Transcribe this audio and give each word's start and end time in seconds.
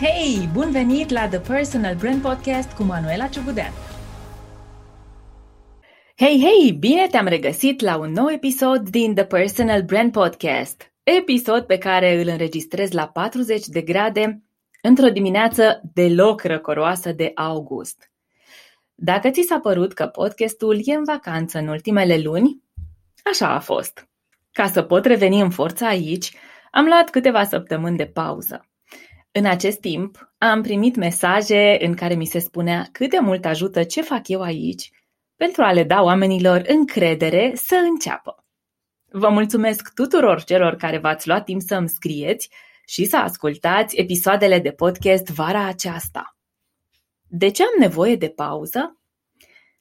Hei, 0.00 0.48
bun 0.52 0.70
venit 0.70 1.10
la 1.10 1.28
The 1.28 1.38
Personal 1.38 1.94
Brand 1.94 2.22
Podcast 2.22 2.72
cu 2.72 2.82
Manuela 2.82 3.26
Ciugudean! 3.26 3.72
Hei, 6.16 6.40
hei, 6.40 6.72
bine 6.72 7.06
te-am 7.06 7.26
regăsit 7.26 7.80
la 7.80 7.96
un 7.96 8.10
nou 8.10 8.30
episod 8.30 8.88
din 8.88 9.14
The 9.14 9.24
Personal 9.24 9.82
Brand 9.82 10.12
Podcast. 10.12 10.92
Episod 11.02 11.62
pe 11.62 11.78
care 11.78 12.20
îl 12.20 12.28
înregistrez 12.28 12.92
la 12.92 13.08
40 13.08 13.66
de 13.66 13.80
grade 13.80 14.42
într-o 14.82 15.08
dimineață 15.08 15.80
deloc 15.92 16.42
răcoroasă 16.42 17.12
de 17.12 17.30
august. 17.34 18.10
Dacă 18.94 19.30
ți 19.30 19.42
s-a 19.42 19.58
părut 19.58 19.92
că 19.92 20.06
podcastul 20.06 20.80
e 20.84 20.94
în 20.94 21.04
vacanță 21.04 21.58
în 21.58 21.68
ultimele 21.68 22.18
luni, 22.18 22.62
așa 23.30 23.48
a 23.48 23.58
fost. 23.58 24.08
Ca 24.52 24.66
să 24.66 24.82
pot 24.82 25.04
reveni 25.04 25.40
în 25.40 25.50
forță 25.50 25.84
aici, 25.84 26.34
am 26.70 26.84
luat 26.84 27.10
câteva 27.10 27.44
săptămâni 27.44 27.96
de 27.96 28.06
pauză. 28.06 28.68
În 29.36 29.44
acest 29.44 29.80
timp, 29.80 30.32
am 30.38 30.62
primit 30.62 30.96
mesaje 30.96 31.76
în 31.80 31.94
care 31.94 32.14
mi 32.14 32.24
se 32.24 32.38
spunea 32.38 32.88
cât 32.92 33.10
de 33.10 33.18
mult 33.18 33.44
ajută 33.44 33.82
ce 33.82 34.02
fac 34.02 34.28
eu 34.28 34.40
aici 34.40 34.90
pentru 35.36 35.62
a 35.62 35.72
le 35.72 35.84
da 35.84 36.02
oamenilor 36.02 36.62
încredere 36.66 37.52
să 37.54 37.74
înceapă. 37.74 38.44
Vă 39.10 39.28
mulțumesc 39.28 39.94
tuturor 39.94 40.44
celor 40.44 40.74
care 40.74 40.98
v-ați 40.98 41.28
luat 41.28 41.44
timp 41.44 41.60
să 41.60 41.74
îmi 41.74 41.88
scrieți 41.88 42.50
și 42.86 43.04
să 43.04 43.16
ascultați 43.16 43.96
episoadele 43.96 44.58
de 44.58 44.70
podcast 44.70 45.26
vara 45.26 45.66
aceasta. 45.66 46.36
De 47.28 47.50
ce 47.50 47.62
am 47.62 47.74
nevoie 47.78 48.16
de 48.16 48.28
pauză? 48.28 49.00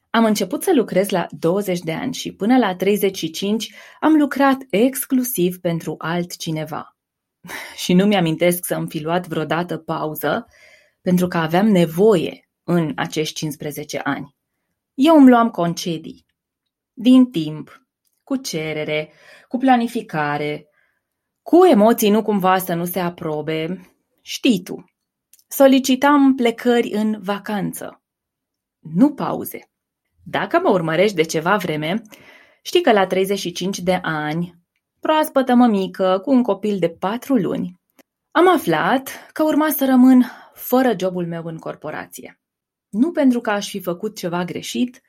Am 0.10 0.26
început 0.26 0.64
să 0.64 0.72
lucrez 0.76 1.10
la 1.10 1.28
20 1.30 1.80
de 1.80 1.94
ani 1.94 2.14
și 2.14 2.32
până 2.32 2.58
la 2.58 2.76
35 2.76 3.74
am 4.00 4.14
lucrat 4.14 4.58
exclusiv 4.70 5.58
pentru 5.60 5.96
altcineva. 5.98 6.93
Și 7.84 7.94
nu 7.94 8.06
mi-amintesc 8.06 8.66
să 8.66 8.76
îmi 8.76 8.90
fi 8.90 9.00
luat 9.00 9.28
vreodată 9.28 9.78
pauză 9.78 10.48
pentru 11.02 11.28
că 11.28 11.38
aveam 11.38 11.68
nevoie 11.68 12.50
în 12.64 12.92
acești 12.96 13.36
15 13.36 14.00
ani. 14.04 14.36
Eu 14.94 15.18
îmi 15.18 15.30
luam 15.30 15.50
concedii. 15.50 16.26
Din 16.94 17.32
timp, 17.32 17.88
cu 18.24 18.36
cerere, 18.36 19.12
cu 19.48 19.58
planificare, 19.58 20.68
cu 21.42 21.66
emoții 21.66 22.10
nu 22.10 22.22
cumva 22.22 22.58
să 22.58 22.74
nu 22.74 22.86
se 22.86 23.00
aprobe, 23.00 23.90
știi 24.22 24.64
tu. 24.64 24.86
Solicitam 25.48 26.36
plecări 26.36 26.92
în 26.92 27.18
vacanță, 27.22 28.04
nu 28.80 29.14
pauze. 29.14 29.72
Dacă 30.24 30.60
mă 30.60 30.70
urmărești 30.70 31.16
de 31.16 31.24
ceva 31.24 31.58
vreme, 31.58 32.02
știi 32.62 32.82
că 32.82 32.92
la 32.92 33.08
35 33.08 33.80
de 33.80 34.00
ani, 34.02 34.63
proaspătă 35.04 35.56
mămică 35.56 36.20
cu 36.24 36.32
un 36.32 36.44
copil 36.44 36.80
de 36.80 36.90
patru 36.90 37.36
luni, 37.36 37.80
am 38.32 38.54
aflat 38.54 39.30
că 39.34 39.44
urma 39.44 39.70
să 39.70 39.86
rămân 39.86 40.26
fără 40.54 40.94
jobul 41.00 41.28
meu 41.28 41.44
în 41.46 41.58
corporație. 41.58 42.40
Nu 42.90 43.12
pentru 43.12 43.40
că 43.40 43.50
aș 43.50 43.70
fi 43.70 43.82
făcut 43.82 44.18
ceva 44.18 44.44
greșit, 44.44 45.02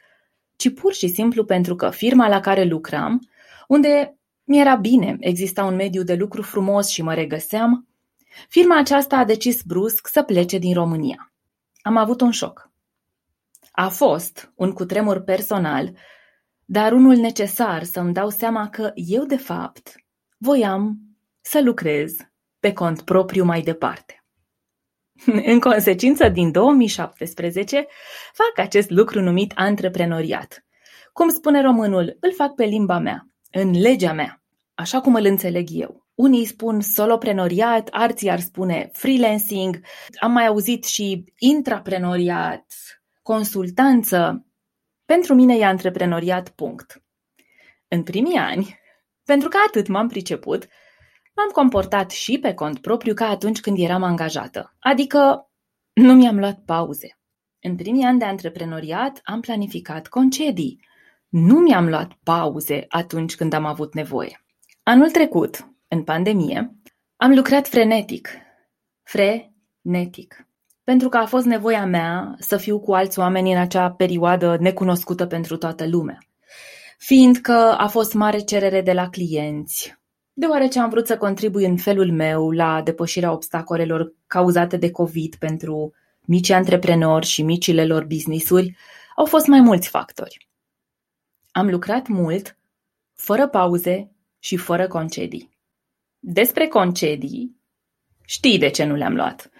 ci 0.56 0.74
pur 0.74 0.92
și 0.92 1.08
simplu 1.08 1.44
pentru 1.44 1.76
că 1.76 1.90
firma 1.90 2.28
la 2.28 2.40
care 2.40 2.64
lucram, 2.64 3.28
unde 3.68 4.18
mi-era 4.44 4.74
bine, 4.74 5.16
exista 5.20 5.64
un 5.64 5.74
mediu 5.74 6.02
de 6.02 6.14
lucru 6.14 6.42
frumos 6.42 6.88
și 6.88 7.02
mă 7.02 7.14
regăseam, 7.14 7.88
firma 8.48 8.78
aceasta 8.78 9.16
a 9.16 9.24
decis 9.24 9.62
brusc 9.62 10.06
să 10.06 10.22
plece 10.22 10.58
din 10.58 10.74
România. 10.74 11.32
Am 11.82 11.96
avut 11.96 12.20
un 12.20 12.30
șoc. 12.30 12.70
A 13.72 13.88
fost 13.88 14.52
un 14.54 14.72
cutremur 14.72 15.20
personal, 15.20 15.92
dar 16.64 16.92
unul 16.92 17.16
necesar 17.16 17.82
să-mi 17.82 18.12
dau 18.12 18.30
seama 18.30 18.68
că 18.68 18.92
eu, 18.94 19.24
de 19.24 19.36
fapt, 19.36 19.94
voiam 20.38 20.98
să 21.40 21.60
lucrez 21.62 22.16
pe 22.58 22.72
cont 22.72 23.02
propriu 23.02 23.44
mai 23.44 23.60
departe. 23.60 24.24
În 25.52 25.60
consecință, 25.60 26.28
din 26.28 26.50
2017, 26.50 27.86
fac 28.32 28.64
acest 28.64 28.90
lucru 28.90 29.20
numit 29.20 29.52
antreprenoriat. 29.54 30.64
Cum 31.12 31.28
spune 31.28 31.60
românul, 31.60 32.16
îl 32.20 32.32
fac 32.32 32.54
pe 32.54 32.64
limba 32.64 32.98
mea, 32.98 33.28
în 33.50 33.70
legea 33.80 34.12
mea, 34.12 34.42
așa 34.74 35.00
cum 35.00 35.14
îl 35.14 35.24
înțeleg 35.24 35.68
eu. 35.70 36.06
Unii 36.14 36.44
spun 36.44 36.80
soloprenoriat, 36.80 37.88
alții 37.90 38.30
ar 38.30 38.40
spune 38.40 38.90
freelancing, 38.92 39.80
am 40.20 40.32
mai 40.32 40.46
auzit 40.46 40.84
și 40.84 41.24
intraprenoriat, 41.38 42.64
consultanță. 43.22 44.46
Pentru 45.04 45.34
mine 45.34 45.56
e 45.56 45.64
antreprenoriat, 45.64 46.48
punct. 46.48 47.02
În 47.88 48.02
primii 48.02 48.36
ani, 48.36 48.78
pentru 49.24 49.48
că 49.48 49.56
atât 49.66 49.86
m-am 49.88 50.08
priceput, 50.08 50.66
m-am 51.34 51.48
comportat 51.52 52.10
și 52.10 52.38
pe 52.38 52.54
cont 52.54 52.80
propriu 52.80 53.14
ca 53.14 53.28
atunci 53.28 53.60
când 53.60 53.78
eram 53.78 54.02
angajată, 54.02 54.76
adică 54.78 55.50
nu 55.92 56.14
mi-am 56.14 56.38
luat 56.38 56.58
pauze. 56.64 57.18
În 57.60 57.76
primii 57.76 58.04
ani 58.04 58.18
de 58.18 58.24
antreprenoriat 58.24 59.20
am 59.24 59.40
planificat 59.40 60.08
concedii. 60.08 60.86
Nu 61.28 61.58
mi-am 61.58 61.88
luat 61.88 62.12
pauze 62.22 62.84
atunci 62.88 63.36
când 63.36 63.52
am 63.52 63.64
avut 63.64 63.94
nevoie. 63.94 64.44
Anul 64.82 65.10
trecut, 65.10 65.74
în 65.88 66.04
pandemie, 66.04 66.74
am 67.16 67.34
lucrat 67.34 67.68
frenetic. 67.68 68.28
Frenetic 69.02 70.46
pentru 70.84 71.08
că 71.08 71.16
a 71.16 71.26
fost 71.26 71.44
nevoia 71.44 71.86
mea 71.86 72.34
să 72.38 72.56
fiu 72.56 72.80
cu 72.80 72.94
alți 72.94 73.18
oameni 73.18 73.52
în 73.52 73.58
acea 73.58 73.90
perioadă 73.90 74.56
necunoscută 74.60 75.26
pentru 75.26 75.56
toată 75.56 75.86
lumea. 75.86 76.18
Fiindcă 76.98 77.74
a 77.78 77.86
fost 77.86 78.12
mare 78.12 78.38
cerere 78.38 78.80
de 78.80 78.92
la 78.92 79.08
clienți, 79.08 79.94
deoarece 80.32 80.78
am 80.78 80.90
vrut 80.90 81.06
să 81.06 81.16
contribui 81.16 81.64
în 81.64 81.76
felul 81.76 82.12
meu 82.12 82.50
la 82.50 82.82
depășirea 82.82 83.32
obstacolelor 83.32 84.14
cauzate 84.26 84.76
de 84.76 84.90
COVID 84.90 85.34
pentru 85.34 85.92
mici 86.20 86.50
antreprenori 86.50 87.26
și 87.26 87.42
micile 87.42 87.86
lor 87.86 88.04
business-uri, 88.04 88.76
au 89.16 89.24
fost 89.24 89.46
mai 89.46 89.60
mulți 89.60 89.88
factori. 89.88 90.48
Am 91.50 91.70
lucrat 91.70 92.06
mult, 92.06 92.58
fără 93.14 93.48
pauze 93.48 94.10
și 94.38 94.56
fără 94.56 94.86
concedii. 94.86 95.52
Despre 96.18 96.66
concedii, 96.66 97.56
știi 98.26 98.58
de 98.58 98.68
ce 98.68 98.84
nu 98.84 98.94
le-am 98.94 99.14
luat. 99.14 99.50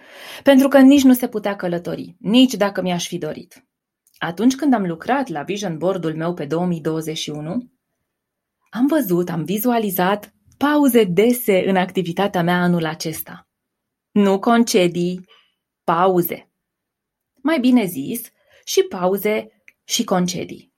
Pentru 0.43 0.67
că 0.67 0.79
nici 0.79 1.03
nu 1.03 1.13
se 1.13 1.27
putea 1.27 1.55
călători, 1.55 2.15
nici 2.19 2.53
dacă 2.53 2.81
mi-aș 2.81 3.07
fi 3.07 3.17
dorit. 3.17 3.65
Atunci 4.17 4.55
când 4.55 4.73
am 4.73 4.85
lucrat 4.85 5.27
la 5.27 5.43
vision 5.43 5.77
board-ul 5.77 6.15
meu 6.15 6.33
pe 6.33 6.45
2021, 6.45 7.71
am 8.69 8.87
văzut, 8.87 9.29
am 9.29 9.43
vizualizat 9.43 10.33
pauze 10.57 11.03
dese 11.03 11.69
în 11.69 11.75
activitatea 11.75 12.43
mea 12.43 12.61
anul 12.61 12.85
acesta. 12.85 13.47
Nu 14.11 14.39
concedii, 14.39 15.25
pauze. 15.83 16.49
Mai 17.41 17.59
bine 17.59 17.85
zis, 17.85 18.31
și 18.63 18.81
pauze 18.81 19.47
și 19.83 20.03
concedii. 20.03 20.73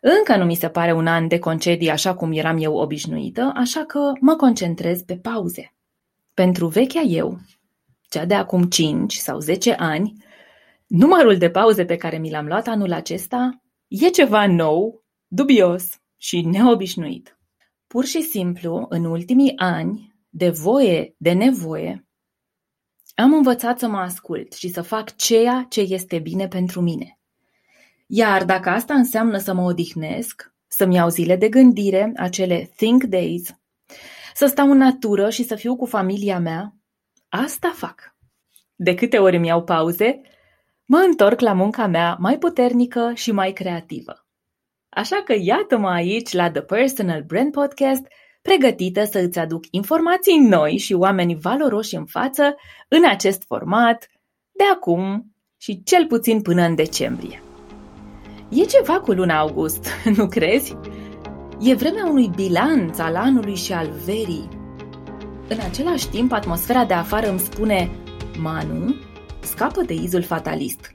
Încă 0.00 0.36
nu 0.36 0.44
mi 0.44 0.54
se 0.54 0.68
pare 0.68 0.92
un 0.92 1.06
an 1.06 1.28
de 1.28 1.38
concedii 1.38 1.90
așa 1.90 2.14
cum 2.14 2.32
eram 2.32 2.58
eu 2.58 2.74
obișnuită, 2.74 3.52
așa 3.54 3.84
că 3.84 4.12
mă 4.20 4.36
concentrez 4.36 5.02
pe 5.02 5.16
pauze. 5.16 5.74
Pentru 6.34 6.66
vechea 6.66 7.00
eu, 7.00 7.38
cea 8.08 8.24
de 8.24 8.34
acum 8.34 8.62
5 8.62 9.14
sau 9.14 9.38
10 9.38 9.72
ani, 9.72 10.12
numărul 10.86 11.38
de 11.38 11.50
pauze 11.50 11.84
pe 11.84 11.96
care 11.96 12.18
mi 12.18 12.30
l-am 12.30 12.46
luat 12.46 12.66
anul 12.66 12.92
acesta 12.92 13.62
e 13.88 14.08
ceva 14.08 14.46
nou, 14.46 15.04
dubios 15.26 16.00
și 16.16 16.40
neobișnuit. 16.40 17.38
Pur 17.86 18.04
și 18.04 18.22
simplu, 18.22 18.86
în 18.88 19.04
ultimii 19.04 19.52
ani, 19.56 20.14
de 20.28 20.50
voie, 20.50 21.14
de 21.18 21.32
nevoie, 21.32 22.06
am 23.14 23.32
învățat 23.32 23.78
să 23.78 23.88
mă 23.88 23.98
ascult 23.98 24.52
și 24.52 24.68
să 24.68 24.82
fac 24.82 25.16
ceea 25.16 25.66
ce 25.68 25.80
este 25.80 26.18
bine 26.18 26.48
pentru 26.48 26.80
mine. 26.80 27.18
Iar 28.06 28.44
dacă 28.44 28.68
asta 28.68 28.94
înseamnă 28.94 29.38
să 29.38 29.54
mă 29.54 29.62
odihnesc, 29.62 30.54
să-mi 30.66 30.94
iau 30.94 31.08
zile 31.08 31.36
de 31.36 31.48
gândire, 31.48 32.12
acele 32.16 32.70
think 32.76 33.02
days, 33.02 33.48
să 34.34 34.46
stau 34.46 34.70
în 34.70 34.76
natură 34.76 35.30
și 35.30 35.44
să 35.44 35.54
fiu 35.54 35.76
cu 35.76 35.86
familia 35.86 36.38
mea, 36.38 36.76
Asta 37.34 37.72
fac. 37.74 38.16
De 38.74 38.94
câte 38.94 39.18
ori 39.18 39.36
îmi 39.36 39.46
iau 39.46 39.64
pauze, 39.64 40.20
mă 40.84 40.98
întorc 40.98 41.40
la 41.40 41.52
munca 41.52 41.86
mea 41.86 42.16
mai 42.20 42.38
puternică 42.38 43.12
și 43.14 43.32
mai 43.32 43.52
creativă. 43.52 44.26
Așa 44.88 45.22
că 45.24 45.34
iată-mă 45.38 45.88
aici 45.88 46.32
la 46.32 46.50
The 46.50 46.62
Personal 46.62 47.22
Brand 47.22 47.52
Podcast, 47.52 48.06
pregătită 48.42 49.04
să 49.04 49.18
îți 49.18 49.38
aduc 49.38 49.64
informații 49.70 50.38
noi 50.38 50.76
și 50.76 50.92
oameni 50.92 51.38
valoroși 51.40 51.94
în 51.94 52.06
față 52.06 52.54
în 52.88 53.04
acest 53.08 53.42
format, 53.46 54.08
de 54.52 54.64
acum 54.74 55.34
și 55.56 55.82
cel 55.82 56.06
puțin 56.06 56.42
până 56.42 56.62
în 56.62 56.74
decembrie. 56.74 57.42
E 58.48 58.64
ceva 58.64 59.00
cu 59.00 59.12
luna 59.12 59.38
august, 59.38 59.88
nu 60.16 60.28
crezi? 60.28 60.76
E 61.64 61.74
vremea 61.74 62.06
unui 62.06 62.30
bilanț 62.34 62.98
al 62.98 63.16
anului 63.16 63.54
și 63.54 63.72
al 63.72 63.90
verii, 64.04 64.48
în 65.48 65.58
același 65.60 66.08
timp, 66.08 66.32
atmosfera 66.32 66.84
de 66.84 66.94
afară 66.94 67.28
îmi 67.28 67.38
spune 67.38 67.90
Manu, 68.38 68.94
scapă 69.40 69.82
de 69.82 69.92
izul 69.92 70.22
fatalist. 70.22 70.94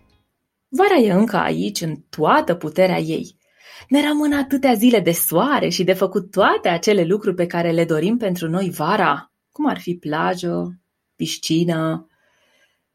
Vara 0.67 0.95
e 0.95 1.11
încă 1.11 1.37
aici, 1.37 1.81
în 1.81 1.95
toată 2.09 2.55
puterea 2.55 2.99
ei. 2.99 3.37
Ne 3.89 4.07
rămân 4.07 4.33
atâtea 4.33 4.73
zile 4.73 4.99
de 4.99 5.11
soare 5.11 5.69
și 5.69 5.83
de 5.83 5.93
făcut 5.93 6.31
toate 6.31 6.69
acele 6.69 7.03
lucruri 7.03 7.35
pe 7.35 7.45
care 7.45 7.71
le 7.71 7.85
dorim 7.85 8.17
pentru 8.17 8.49
noi 8.49 8.69
vara, 8.69 9.31
cum 9.51 9.67
ar 9.67 9.79
fi 9.79 9.95
plajă, 9.95 10.79
piscină. 11.15 12.07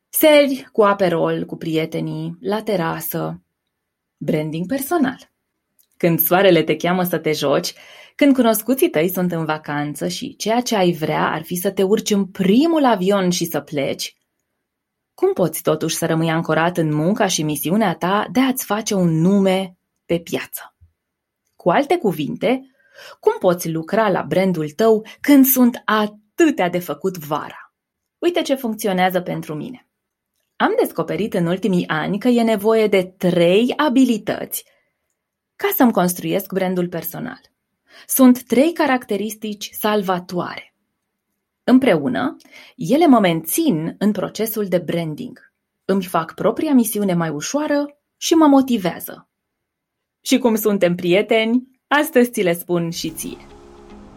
Seri 0.09 0.69
cu 0.73 0.83
aperol, 0.83 1.45
cu 1.45 1.57
prietenii, 1.57 2.37
la 2.41 2.63
terasă. 2.63 3.43
Branding 4.17 4.67
personal. 4.67 5.32
Când 6.03 6.21
soarele 6.21 6.63
te 6.63 6.77
cheamă 6.77 7.03
să 7.03 7.19
te 7.19 7.33
joci, 7.33 7.75
când 8.15 8.35
cunoscuții 8.35 8.91
tăi 8.91 9.09
sunt 9.09 9.33
în 9.33 9.45
vacanță 9.45 10.09
și 10.09 10.37
ceea 10.37 10.61
ce 10.61 10.77
ai 10.77 10.93
vrea 10.93 11.31
ar 11.31 11.43
fi 11.43 11.55
să 11.55 11.71
te 11.71 11.83
urci 11.83 12.11
în 12.11 12.27
primul 12.27 12.85
avion 12.85 13.31
și 13.31 13.45
să 13.45 13.61
pleci, 13.61 14.17
cum 15.15 15.33
poți 15.33 15.63
totuși 15.63 15.97
să 15.97 16.07
rămâi 16.07 16.31
ancorat 16.31 16.77
în 16.77 16.95
munca 16.95 17.27
și 17.27 17.43
misiunea 17.43 17.95
ta 17.95 18.27
de 18.33 18.41
a-ți 18.41 18.65
face 18.65 18.95
un 18.95 19.21
nume 19.21 19.77
pe 20.05 20.19
piață? 20.19 20.77
Cu 21.57 21.71
alte 21.71 21.97
cuvinte, 21.97 22.61
cum 23.21 23.33
poți 23.39 23.71
lucra 23.71 24.11
la 24.11 24.23
brandul 24.23 24.71
tău 24.71 25.07
când 25.21 25.45
sunt 25.45 25.83
atâtea 25.85 26.69
de 26.69 26.79
făcut 26.79 27.17
vara? 27.17 27.75
Uite 28.19 28.43
ce 28.43 28.55
funcționează 28.55 29.21
pentru 29.21 29.55
mine. 29.55 29.89
Am 30.57 30.75
descoperit 30.81 31.35
în 31.35 31.47
ultimii 31.47 31.89
ani 31.89 32.19
că 32.19 32.29
e 32.29 32.43
nevoie 32.43 32.87
de 32.87 33.03
trei 33.03 33.73
abilități 33.77 34.65
ca 35.63 35.69
să-mi 35.77 35.93
construiesc 35.93 36.53
brandul 36.53 36.89
personal. 36.89 37.41
Sunt 38.07 38.43
trei 38.43 38.73
caracteristici 38.73 39.71
salvatoare. 39.73 40.75
Împreună, 41.65 42.37
ele 42.77 43.07
mă 43.07 43.19
mențin 43.19 43.95
în 43.99 44.13
procesul 44.13 44.67
de 44.67 44.79
branding, 44.79 45.53
îmi 45.85 46.03
fac 46.03 46.35
propria 46.35 46.73
misiune 46.73 47.15
mai 47.15 47.29
ușoară 47.29 47.87
și 48.17 48.35
mă 48.35 48.47
motivează. 48.47 49.29
Și 50.21 50.39
cum 50.39 50.55
suntem 50.55 50.95
prieteni, 50.95 51.81
astăzi 51.87 52.31
ți 52.31 52.43
le 52.43 52.53
spun 52.53 52.91
și 52.91 53.11
ție. 53.11 53.47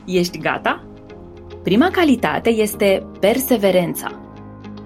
Ești 0.06 0.38
gata? 0.38 0.88
Prima 1.64 1.92
calitate 1.92 2.50
este 2.50 3.08
perseverența, 3.20 4.20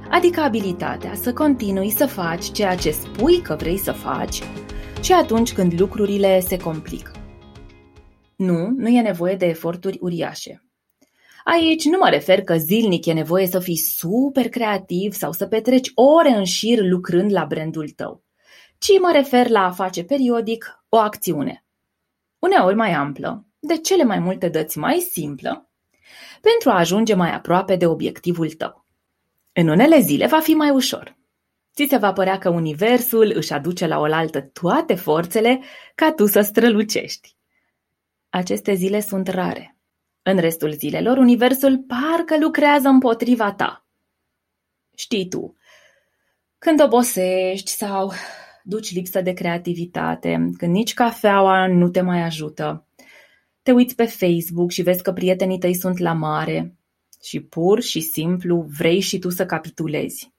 adică 0.09 0.41
abilitatea 0.41 1.13
să 1.15 1.33
continui 1.33 1.89
să 1.89 2.05
faci 2.05 2.51
ceea 2.51 2.75
ce 2.75 2.91
spui 2.91 3.41
că 3.41 3.55
vrei 3.55 3.77
să 3.77 3.91
faci 3.91 4.41
și 5.01 5.13
atunci 5.13 5.53
când 5.53 5.79
lucrurile 5.79 6.39
se 6.39 6.57
complică. 6.57 7.11
Nu, 8.35 8.73
nu 8.77 8.87
e 8.87 9.01
nevoie 9.01 9.35
de 9.35 9.45
eforturi 9.45 9.97
uriașe. 10.01 10.63
Aici 11.43 11.83
nu 11.83 11.97
mă 11.97 12.09
refer 12.09 12.43
că 12.43 12.57
zilnic 12.57 13.05
e 13.05 13.13
nevoie 13.13 13.47
să 13.47 13.59
fii 13.59 13.77
super 13.77 14.49
creativ 14.49 15.13
sau 15.13 15.31
să 15.31 15.45
petreci 15.47 15.91
ore 15.95 16.29
în 16.29 16.43
șir 16.43 16.79
lucrând 16.81 17.31
la 17.31 17.45
brandul 17.45 17.89
tău, 17.89 18.23
ci 18.77 18.99
mă 19.01 19.11
refer 19.13 19.49
la 19.49 19.65
a 19.65 19.71
face 19.71 20.03
periodic 20.03 20.83
o 20.89 20.97
acțiune. 20.97 21.65
Uneori 22.39 22.75
mai 22.75 22.91
amplă, 22.91 23.45
de 23.59 23.77
cele 23.77 24.03
mai 24.03 24.19
multe 24.19 24.49
dăți 24.49 24.77
mai 24.77 24.99
simplă, 25.11 25.69
pentru 26.41 26.69
a 26.69 26.77
ajunge 26.77 27.13
mai 27.13 27.33
aproape 27.33 27.75
de 27.75 27.85
obiectivul 27.85 28.49
tău. 28.49 28.85
În 29.53 29.67
unele 29.67 29.99
zile 29.99 30.27
va 30.27 30.39
fi 30.39 30.53
mai 30.53 30.69
ușor. 30.69 31.18
Ți 31.79 31.87
se 31.89 31.97
va 31.97 32.13
părea 32.13 32.37
că 32.37 32.49
universul 32.49 33.31
își 33.35 33.53
aduce 33.53 33.87
la 33.87 33.99
oaltă 33.99 34.41
toate 34.41 34.95
forțele 34.95 35.61
ca 35.95 36.11
tu 36.11 36.25
să 36.25 36.41
strălucești. 36.41 37.35
Aceste 38.29 38.73
zile 38.73 38.99
sunt 38.99 39.27
rare. 39.27 39.77
În 40.21 40.37
restul 40.37 40.71
zilelor, 40.71 41.17
universul 41.17 41.77
parcă 41.77 42.37
lucrează 42.39 42.87
împotriva 42.87 43.53
ta. 43.53 43.85
Știi 44.95 45.27
tu, 45.27 45.55
când 46.57 46.81
obosești 46.81 47.71
sau 47.71 48.11
duci 48.63 48.93
lipsă 48.93 49.21
de 49.21 49.33
creativitate, 49.33 50.49
când 50.57 50.73
nici 50.73 50.93
cafeaua 50.93 51.67
nu 51.67 51.89
te 51.89 52.01
mai 52.01 52.21
ajută, 52.21 52.87
te 53.61 53.71
uiți 53.71 53.95
pe 53.95 54.05
Facebook 54.05 54.71
și 54.71 54.81
vezi 54.81 55.03
că 55.03 55.11
prietenii 55.13 55.59
tăi 55.59 55.73
sunt 55.73 55.97
la 55.97 56.13
mare 56.13 56.75
și 57.23 57.39
pur 57.39 57.81
și 57.81 58.01
simplu 58.01 58.65
vrei 58.77 58.99
și 58.99 59.19
tu 59.19 59.29
să 59.29 59.45
capitulezi. 59.45 60.37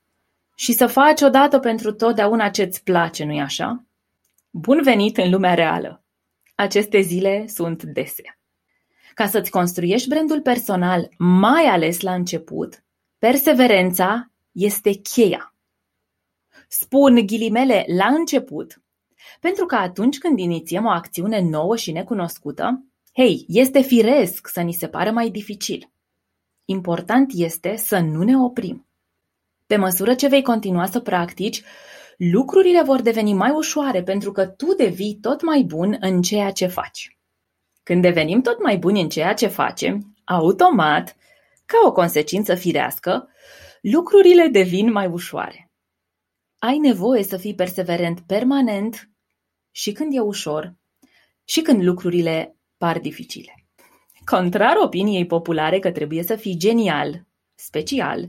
Și 0.61 0.73
să 0.73 0.87
faci 0.87 1.21
odată 1.21 1.59
pentru 1.59 1.93
totdeauna 1.93 2.49
ce-ți 2.49 2.83
place, 2.83 3.25
nu-i 3.25 3.41
așa? 3.41 3.85
Bun 4.51 4.83
venit 4.83 5.17
în 5.17 5.31
lumea 5.31 5.55
reală! 5.55 6.05
Aceste 6.55 7.01
zile 7.01 7.47
sunt 7.47 7.83
dese. 7.83 8.39
Ca 9.15 9.27
să-ți 9.27 9.51
construiești 9.51 10.09
brandul 10.09 10.41
personal, 10.41 11.09
mai 11.19 11.65
ales 11.65 12.01
la 12.01 12.15
început, 12.15 12.85
perseverența 13.19 14.31
este 14.53 14.93
cheia. 14.93 15.55
Spun 16.69 17.27
ghilimele 17.27 17.85
la 17.97 18.07
început, 18.07 18.83
pentru 19.41 19.67
că 19.67 19.75
atunci 19.75 20.19
când 20.19 20.39
inițiem 20.39 20.85
o 20.85 20.91
acțiune 20.91 21.41
nouă 21.41 21.77
și 21.77 21.93
necunoscută, 21.93 22.85
hei, 23.13 23.45
este 23.49 23.81
firesc 23.81 24.49
să 24.49 24.61
ni 24.61 24.73
se 24.73 24.89
pară 24.89 25.11
mai 25.11 25.31
dificil. 25.31 25.91
Important 26.65 27.31
este 27.35 27.77
să 27.77 27.99
nu 27.99 28.23
ne 28.23 28.37
oprim. 28.37 28.90
Pe 29.71 29.77
măsură 29.77 30.15
ce 30.15 30.29
vei 30.29 30.43
continua 30.43 30.87
să 30.87 31.01
practici, 31.01 31.63
lucrurile 32.17 32.83
vor 32.83 33.01
deveni 33.01 33.33
mai 33.33 33.51
ușoare 33.51 34.03
pentru 34.03 34.33
că 34.33 34.47
tu 34.47 34.75
devii 34.75 35.19
tot 35.21 35.43
mai 35.43 35.63
bun 35.63 35.97
în 36.01 36.23
ceea 36.23 36.51
ce 36.51 36.67
faci. 36.67 37.19
Când 37.83 38.03
devenim 38.03 38.41
tot 38.41 38.63
mai 38.63 38.77
buni 38.77 39.01
în 39.01 39.09
ceea 39.09 39.35
ce 39.35 39.47
facem, 39.47 40.15
automat, 40.25 41.17
ca 41.67 41.77
o 41.85 41.93
consecință 41.93 42.55
firească, 42.55 43.29
lucrurile 43.81 44.47
devin 44.47 44.93
mai 44.93 45.07
ușoare. 45.07 45.71
Ai 46.59 46.79
nevoie 46.79 47.23
să 47.23 47.37
fii 47.37 47.55
perseverent 47.55 48.21
permanent 48.21 49.11
și 49.71 49.93
când 49.93 50.15
e 50.15 50.21
ușor 50.21 50.75
și 51.45 51.61
când 51.61 51.83
lucrurile 51.83 52.57
par 52.77 52.99
dificile. 52.99 53.55
Contrar 54.25 54.77
opiniei 54.77 55.27
populare 55.27 55.79
că 55.79 55.91
trebuie 55.91 56.23
să 56.23 56.37
fii 56.37 56.57
genial, 56.57 57.29
special, 57.61 58.29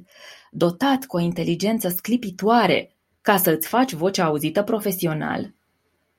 dotat 0.51 1.05
cu 1.05 1.15
o 1.15 1.19
inteligență 1.19 1.89
sclipitoare 1.89 2.95
ca 3.21 3.37
să 3.37 3.51
îți 3.51 3.67
faci 3.67 3.93
vocea 3.93 4.25
auzită 4.25 4.63
profesional, 4.63 5.53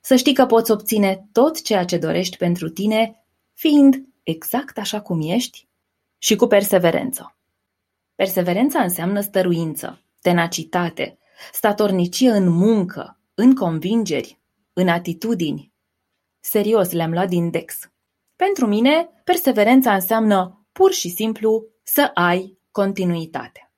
să 0.00 0.16
știi 0.16 0.34
că 0.34 0.46
poți 0.46 0.70
obține 0.70 1.28
tot 1.32 1.62
ceea 1.62 1.84
ce 1.84 1.98
dorești 1.98 2.36
pentru 2.36 2.68
tine, 2.68 3.24
fiind 3.54 4.04
exact 4.22 4.78
așa 4.78 5.00
cum 5.00 5.20
ești 5.22 5.68
și 6.18 6.36
cu 6.36 6.46
perseverență. 6.46 7.36
Perseverența 8.14 8.82
înseamnă 8.82 9.20
stăruință, 9.20 10.02
tenacitate, 10.20 11.18
statornicie 11.52 12.30
în 12.30 12.48
muncă, 12.48 13.20
în 13.34 13.54
convingeri, 13.54 14.38
în 14.72 14.88
atitudini. 14.88 15.72
Serios, 16.40 16.90
le-am 16.92 17.12
luat 17.12 17.28
din 17.28 17.50
Dex. 17.50 17.74
Pentru 18.36 18.66
mine, 18.66 19.08
perseverența 19.24 19.94
înseamnă 19.94 20.66
pur 20.72 20.92
și 20.92 21.08
simplu 21.08 21.66
să 21.82 22.10
ai 22.14 22.58
continuitate. 22.72 23.72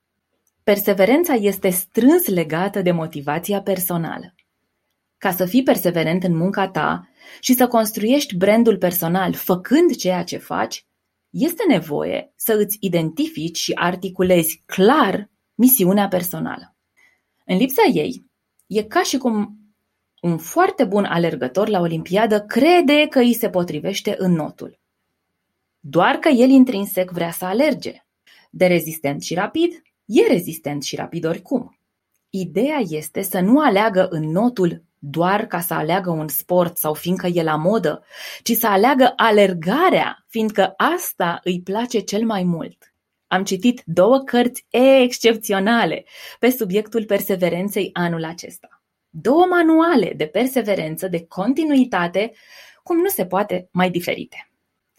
Perseverența 0.63 1.33
este 1.33 1.69
strâns 1.69 2.27
legată 2.27 2.81
de 2.81 2.91
motivația 2.91 3.61
personală. 3.61 4.35
Ca 5.17 5.31
să 5.31 5.45
fii 5.45 5.63
perseverent 5.63 6.23
în 6.23 6.35
munca 6.37 6.69
ta 6.69 7.09
și 7.39 7.53
să 7.53 7.67
construiești 7.67 8.35
brandul 8.35 8.77
personal 8.77 9.33
făcând 9.33 9.95
ceea 9.95 10.23
ce 10.23 10.37
faci, 10.37 10.85
este 11.29 11.63
nevoie 11.67 12.33
să 12.35 12.53
îți 12.53 12.77
identifici 12.79 13.57
și 13.57 13.71
articulezi 13.73 14.63
clar 14.65 15.29
misiunea 15.53 16.07
personală. 16.07 16.75
În 17.45 17.57
lipsa 17.57 17.81
ei, 17.93 18.25
e 18.67 18.83
ca 18.83 19.03
și 19.03 19.17
cum 19.17 19.59
un 20.21 20.37
foarte 20.37 20.83
bun 20.83 21.05
alergător 21.05 21.67
la 21.67 21.79
olimpiadă 21.79 22.41
crede 22.41 23.07
că 23.09 23.19
îi 23.19 23.33
se 23.33 23.49
potrivește 23.49 24.15
în 24.17 24.31
notul. 24.31 24.79
Doar 25.79 26.15
că 26.15 26.29
el 26.29 26.49
intrinsec 26.49 27.11
vrea 27.11 27.31
să 27.31 27.45
alerge. 27.45 28.04
De 28.57 28.65
rezistent 28.65 29.23
și 29.23 29.33
rapid, 29.33 29.81
E 30.05 30.27
rezistent 30.27 30.83
și 30.83 30.95
rapid 30.95 31.25
oricum. 31.25 31.79
Ideea 32.29 32.79
este 32.89 33.21
să 33.21 33.39
nu 33.39 33.59
aleagă 33.59 34.07
în 34.09 34.31
notul 34.31 34.83
doar 34.99 35.45
ca 35.45 35.59
să 35.59 35.73
aleagă 35.73 36.09
un 36.09 36.27
sport 36.27 36.77
sau 36.77 36.93
fiindcă 36.93 37.27
e 37.27 37.43
la 37.43 37.55
modă, 37.55 38.03
ci 38.43 38.51
să 38.51 38.67
aleagă 38.67 39.13
alergarea, 39.15 40.25
fiindcă 40.27 40.73
asta 40.77 41.39
îi 41.43 41.61
place 41.61 41.99
cel 41.99 42.25
mai 42.25 42.43
mult. 42.43 42.93
Am 43.27 43.43
citit 43.43 43.81
două 43.85 44.19
cărți 44.19 44.65
excepționale 44.69 46.05
pe 46.39 46.49
subiectul 46.49 47.05
perseverenței 47.05 47.89
anul 47.93 48.23
acesta. 48.23 48.83
Două 49.09 49.45
manuale 49.49 50.13
de 50.15 50.25
perseverență, 50.25 51.07
de 51.07 51.25
continuitate, 51.25 52.31
cum 52.83 52.97
nu 52.97 53.07
se 53.07 53.25
poate 53.25 53.69
mai 53.71 53.89
diferite. 53.89 54.49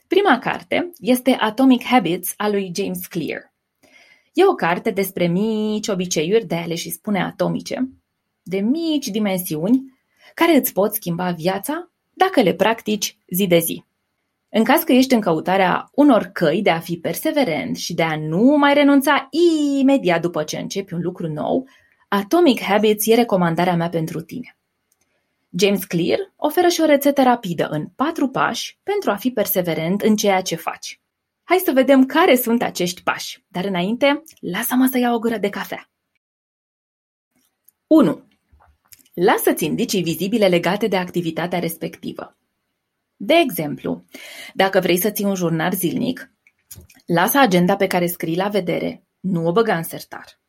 Prima 0.09 0.39
carte 0.39 0.91
este 1.01 1.37
Atomic 1.41 1.85
Habits 1.85 2.35
a 2.37 2.49
lui 2.49 2.73
James 2.75 3.07
Clear. 3.07 3.53
E 4.33 4.47
o 4.47 4.55
carte 4.55 4.91
despre 4.91 5.27
mici 5.27 5.89
obiceiuri, 5.89 6.47
de 6.47 6.55
ale 6.55 6.75
și 6.75 6.91
spune 6.91 7.23
atomice, 7.23 7.89
de 8.43 8.59
mici 8.59 9.09
dimensiuni, 9.09 9.99
care 10.35 10.57
îți 10.57 10.73
pot 10.73 10.95
schimba 10.95 11.31
viața 11.31 11.91
dacă 12.13 12.43
le 12.43 12.55
practici 12.55 13.19
zi 13.27 13.47
de 13.47 13.59
zi. 13.59 13.85
În 14.49 14.65
caz 14.65 14.83
că 14.83 14.93
ești 14.93 15.15
în 15.15 15.21
căutarea 15.21 15.91
unor 15.95 16.23
căi 16.23 16.63
de 16.63 16.71
a 16.71 16.79
fi 16.79 16.97
perseverent 16.97 17.77
și 17.77 17.95
de 17.95 18.03
a 18.03 18.17
nu 18.17 18.57
mai 18.57 18.75
renunța 18.75 19.29
imediat 19.79 20.21
după 20.21 20.43
ce 20.43 20.59
începi 20.59 20.95
un 20.95 21.01
lucru 21.01 21.29
nou, 21.29 21.69
Atomic 22.09 22.61
Habits 22.61 23.07
e 23.07 23.15
recomandarea 23.15 23.77
mea 23.77 23.89
pentru 23.89 24.21
tine. 24.21 24.56
James 25.59 25.85
Clear 25.85 26.19
oferă 26.37 26.69
și 26.69 26.81
o 26.81 26.85
rețetă 26.85 27.23
rapidă 27.23 27.69
în 27.69 27.87
patru 27.87 28.29
pași 28.29 28.79
pentru 28.83 29.11
a 29.11 29.17
fi 29.17 29.31
perseverent 29.31 30.03
în 30.03 30.17
ceea 30.17 30.41
ce 30.41 30.57
faci. 30.57 31.01
Hai 31.43 31.63
să 31.65 31.73
vedem 31.73 32.07
care 32.07 32.37
sunt 32.37 32.63
acești 32.63 33.03
pași. 33.03 33.45
Dar 33.49 33.65
înainte, 33.65 34.23
lasă-mă 34.41 34.89
să 34.91 34.99
iau 34.99 35.15
o 35.15 35.19
gură 35.19 35.37
de 35.37 35.49
cafea. 35.49 35.91
1. 37.87 38.29
Lasă-ți 39.15 39.65
indicii 39.65 40.03
vizibile 40.03 40.49
legate 40.49 40.87
de 40.87 40.97
activitatea 40.97 41.59
respectivă. 41.59 42.37
De 43.17 43.35
exemplu, 43.35 44.05
dacă 44.55 44.81
vrei 44.81 44.97
să 44.97 45.11
ții 45.11 45.25
un 45.25 45.35
jurnal 45.35 45.73
zilnic, 45.73 46.33
lasă 47.07 47.39
agenda 47.39 47.77
pe 47.77 47.87
care 47.87 48.07
scrii 48.07 48.37
la 48.37 48.49
vedere, 48.49 49.07
nu 49.21 49.47
o 49.47 49.53
băga 49.53 49.77
în 49.77 49.83
sertar. 49.83 50.41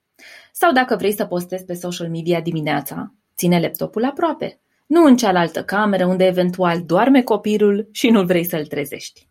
Sau 0.52 0.72
dacă 0.72 0.96
vrei 0.96 1.14
să 1.14 1.26
postezi 1.26 1.66
pe 1.66 1.74
social 1.74 2.10
media 2.10 2.42
dimineața, 2.42 3.14
ține 3.36 3.60
laptopul 3.60 4.06
aproape, 4.06 4.62
nu 4.88 5.04
în 5.04 5.18
cealaltă 5.18 5.64
cameră 5.64 6.06
unde 6.06 6.26
eventual 6.26 6.84
doarme 6.86 7.22
copilul 7.22 7.90
și 7.92 8.10
nu 8.10 8.24
vrei 8.24 8.44
să-l 8.44 8.66
trezești. 8.66 9.30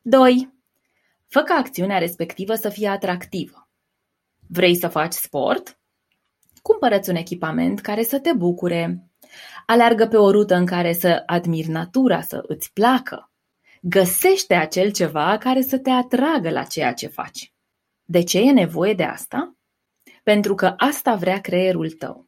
2. 0.00 0.54
Fă 1.28 1.40
ca 1.40 1.54
acțiunea 1.54 1.98
respectivă 1.98 2.54
să 2.54 2.68
fie 2.68 2.88
atractivă. 2.88 3.68
Vrei 4.46 4.74
să 4.74 4.88
faci 4.88 5.12
sport? 5.12 5.78
Cumpărăți 6.62 7.10
un 7.10 7.16
echipament 7.16 7.80
care 7.80 8.02
să 8.02 8.18
te 8.18 8.32
bucure. 8.32 9.10
Aleargă 9.66 10.06
pe 10.06 10.16
o 10.16 10.30
rută 10.30 10.54
în 10.54 10.66
care 10.66 10.92
să 10.92 11.22
admiri 11.26 11.68
natura, 11.68 12.20
să 12.20 12.44
îți 12.46 12.72
placă. 12.72 13.30
Găsește 13.80 14.54
acel 14.54 14.92
ceva 14.92 15.38
care 15.38 15.62
să 15.62 15.78
te 15.78 15.90
atragă 15.90 16.50
la 16.50 16.62
ceea 16.62 16.92
ce 16.92 17.06
faci. 17.06 17.52
De 18.04 18.22
ce 18.22 18.38
e 18.38 18.52
nevoie 18.52 18.94
de 18.94 19.04
asta? 19.04 19.56
Pentru 20.22 20.54
că 20.54 20.74
asta 20.76 21.14
vrea 21.14 21.40
creierul 21.40 21.90
tău. 21.90 22.27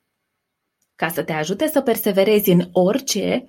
Ca 1.00 1.08
să 1.08 1.22
te 1.22 1.32
ajute 1.32 1.66
să 1.66 1.80
perseverezi 1.80 2.50
în 2.50 2.68
orice, 2.72 3.48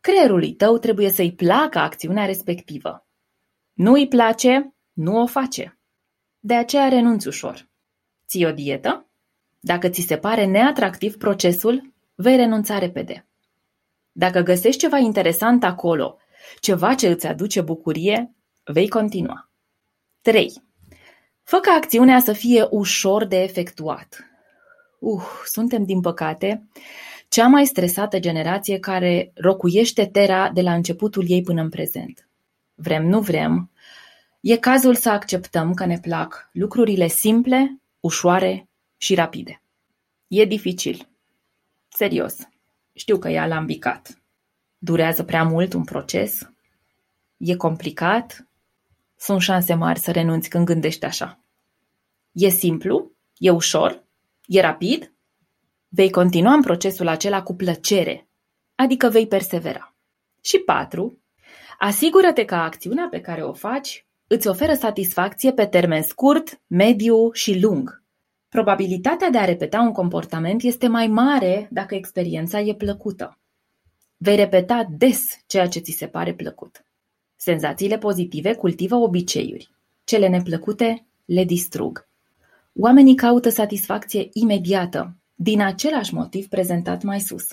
creierului 0.00 0.52
tău 0.52 0.78
trebuie 0.78 1.10
să-i 1.10 1.32
placă 1.32 1.78
acțiunea 1.78 2.26
respectivă. 2.26 3.06
Nu 3.72 3.92
îi 3.92 4.08
place, 4.08 4.74
nu 4.92 5.20
o 5.20 5.26
face. 5.26 5.78
De 6.38 6.54
aceea 6.54 6.88
renunți 6.88 7.26
ușor. 7.26 7.68
Ții 8.28 8.46
o 8.46 8.50
dietă? 8.50 9.08
Dacă 9.60 9.88
ți 9.88 10.00
se 10.00 10.16
pare 10.16 10.44
neatractiv 10.44 11.16
procesul, 11.16 11.94
vei 12.14 12.36
renunța 12.36 12.78
repede. 12.78 13.26
Dacă 14.12 14.40
găsești 14.40 14.80
ceva 14.80 14.98
interesant 14.98 15.64
acolo, 15.64 16.18
ceva 16.60 16.94
ce 16.94 17.08
îți 17.08 17.26
aduce 17.26 17.60
bucurie, 17.60 18.34
vei 18.64 18.88
continua. 18.88 19.50
3. 20.22 20.52
Fă 21.42 21.56
ca 21.56 21.70
acțiunea 21.70 22.20
să 22.20 22.32
fie 22.32 22.66
ușor 22.70 23.24
de 23.24 23.42
efectuat. 23.42 24.35
Uh, 24.98 25.22
suntem, 25.44 25.84
din 25.84 26.00
păcate, 26.00 26.68
cea 27.28 27.46
mai 27.46 27.66
stresată 27.66 28.18
generație 28.18 28.78
care 28.78 29.32
rocuiește 29.34 30.06
Terra 30.06 30.50
de 30.50 30.60
la 30.60 30.74
începutul 30.74 31.24
ei 31.28 31.42
până 31.42 31.60
în 31.60 31.68
prezent. 31.68 32.28
Vrem, 32.74 33.06
nu 33.06 33.20
vrem, 33.20 33.70
e 34.40 34.56
cazul 34.56 34.94
să 34.94 35.10
acceptăm 35.10 35.74
că 35.74 35.86
ne 35.86 35.98
plac 35.98 36.48
lucrurile 36.52 37.06
simple, 37.06 37.80
ușoare 38.00 38.68
și 38.96 39.14
rapide. 39.14 39.62
E 40.28 40.44
dificil. 40.44 41.08
Serios. 41.88 42.36
Știu 42.92 43.18
că 43.18 43.28
e 43.28 43.38
alambicat. 43.38 44.22
Durează 44.78 45.24
prea 45.24 45.42
mult 45.42 45.72
un 45.72 45.84
proces? 45.84 46.50
E 47.36 47.56
complicat? 47.56 48.46
Sunt 49.16 49.40
șanse 49.40 49.74
mari 49.74 49.98
să 49.98 50.10
renunți 50.10 50.48
când 50.48 50.66
gândești 50.66 51.04
așa. 51.04 51.40
E 52.32 52.48
simplu? 52.48 53.12
E 53.38 53.50
ușor? 53.50 54.04
E 54.46 54.60
rapid? 54.60 55.14
Vei 55.88 56.10
continua 56.10 56.52
în 56.52 56.62
procesul 56.62 57.08
acela 57.08 57.42
cu 57.42 57.54
plăcere, 57.54 58.28
adică 58.74 59.08
vei 59.08 59.26
persevera. 59.26 59.96
Și 60.40 60.58
patru, 60.58 61.22
asigură-te 61.78 62.44
că 62.44 62.54
acțiunea 62.54 63.08
pe 63.10 63.20
care 63.20 63.42
o 63.42 63.52
faci 63.52 64.06
îți 64.26 64.48
oferă 64.48 64.74
satisfacție 64.74 65.52
pe 65.52 65.66
termen 65.66 66.02
scurt, 66.02 66.60
mediu 66.66 67.32
și 67.32 67.60
lung. 67.60 68.02
Probabilitatea 68.48 69.30
de 69.30 69.38
a 69.38 69.44
repeta 69.44 69.80
un 69.80 69.92
comportament 69.92 70.62
este 70.62 70.86
mai 70.86 71.06
mare 71.06 71.68
dacă 71.70 71.94
experiența 71.94 72.60
e 72.60 72.74
plăcută. 72.74 73.38
Vei 74.16 74.36
repeta 74.36 74.86
des 74.90 75.26
ceea 75.46 75.68
ce 75.68 75.78
ți 75.78 75.90
se 75.90 76.06
pare 76.06 76.34
plăcut. 76.34 76.84
Senzațiile 77.36 77.98
pozitive 77.98 78.54
cultivă 78.54 78.94
obiceiuri. 78.94 79.70
Cele 80.04 80.28
neplăcute 80.28 81.06
le 81.24 81.44
distrug. 81.44 82.08
Oamenii 82.78 83.14
caută 83.14 83.48
satisfacție 83.48 84.28
imediată, 84.32 85.16
din 85.34 85.60
același 85.60 86.14
motiv 86.14 86.48
prezentat 86.48 87.02
mai 87.02 87.20
sus. 87.20 87.46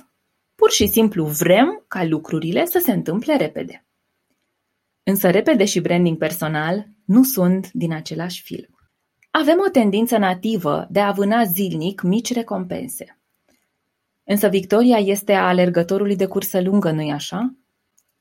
Pur 0.56 0.72
și 0.72 0.88
simplu 0.88 1.25
vrem 1.25 1.84
ca 1.88 2.03
lucrurile 2.03 2.65
să 2.65 2.80
se 2.84 2.92
întâmple 2.92 3.36
repede. 3.38 3.86
Însă 5.03 5.30
repede 5.30 5.65
și 5.65 5.80
branding 5.80 6.18
personal 6.18 6.88
nu 7.06 7.24
sunt 7.24 7.72
din 7.72 7.94
același 7.94 8.42
film. 8.42 8.77
Avem 9.32 9.58
o 9.68 9.70
tendință 9.70 10.18
nativă 10.18 10.88
de 10.89 11.00
a 11.00 11.12
vâna 11.12 11.44
zilnic 11.44 12.01
mici 12.01 12.34
recompense. 12.34 13.20
Însă 14.24 14.48
victoria 14.48 14.98
este 14.98 15.34
a 15.34 15.48
alergătorului 15.48 16.15
de 16.15 16.25
cursă 16.25 16.62
lungă, 16.62 16.92
nu-i 16.92 17.12
așa? 17.12 17.56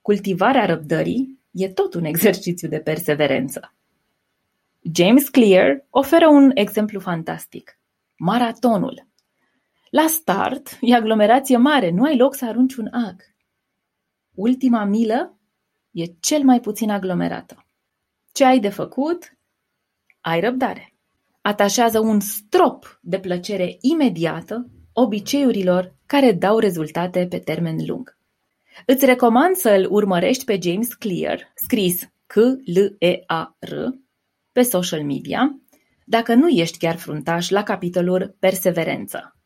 Cultivarea 0.00 0.66
răbdării 0.66 1.38
e 1.50 1.68
tot 1.68 1.94
un 1.94 2.04
exercițiu 2.12 2.68
de 2.68 2.78
perseverență. 2.78 3.74
James 4.90 5.28
Clear 5.28 5.86
oferă 5.90 6.28
un 6.28 6.50
exemplu 6.54 7.00
fantastic. 7.00 7.78
Maratonul. 8.16 9.06
La 9.90 10.06
start 10.06 10.78
e 10.80 10.94
aglomerație 10.94 11.56
mare, 11.56 11.90
nu 11.90 12.04
ai 12.04 12.16
loc 12.16 12.34
să 12.34 12.44
arunci 12.44 12.74
un 12.74 12.88
ag. 12.90 13.22
Ultima 14.34 14.84
milă 14.84 15.38
e 15.90 16.04
cel 16.20 16.42
mai 16.42 16.60
puțin 16.60 16.90
aglomerată. 16.90 17.66
Ce 18.32 18.44
ai 18.44 18.58
de 18.58 18.68
făcut? 18.68 19.36
Ai 20.20 20.40
răbdare. 20.40 20.94
Atașează 21.40 22.00
un 22.00 22.20
strop 22.20 22.98
de 23.02 23.20
plăcere 23.20 23.76
imediată 23.80 24.70
obiceiurilor 24.92 25.94
care 26.06 26.32
dau 26.32 26.58
rezultate 26.58 27.26
pe 27.26 27.38
termen 27.38 27.76
lung. 27.86 28.16
Îți 28.86 29.04
recomand 29.04 29.56
să 29.56 29.70
îl 29.70 29.86
urmărești 29.90 30.44
pe 30.44 30.58
James 30.62 30.94
Clear, 30.94 31.52
scris 31.54 32.08
C-L-E-A-R, 32.26 34.02
pe 34.52 34.62
social 34.62 35.04
media, 35.04 35.60
dacă 36.04 36.34
nu 36.34 36.48
ești 36.48 36.78
chiar 36.78 36.96
fruntaș 36.96 37.48
la 37.48 37.62
capitolul 37.62 38.36
Perseverență. 38.38 39.36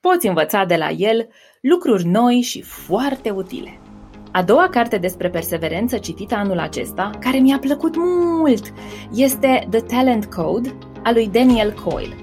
Poți 0.00 0.26
învăța 0.26 0.64
de 0.64 0.76
la 0.76 0.90
el 0.90 1.28
lucruri 1.60 2.04
noi 2.04 2.40
și 2.40 2.62
foarte 2.62 3.30
utile. 3.30 3.80
A 4.32 4.42
doua 4.42 4.68
carte 4.68 4.98
despre 4.98 5.30
perseverență 5.30 5.98
citită 5.98 6.34
anul 6.34 6.58
acesta, 6.58 7.10
care 7.20 7.38
mi-a 7.38 7.58
plăcut 7.58 7.94
mult, 7.96 8.72
este 9.14 9.66
The 9.70 9.80
Talent 9.80 10.24
Code 10.24 10.78
a 11.02 11.12
lui 11.12 11.28
Daniel 11.28 11.72
Coyle. 11.72 12.16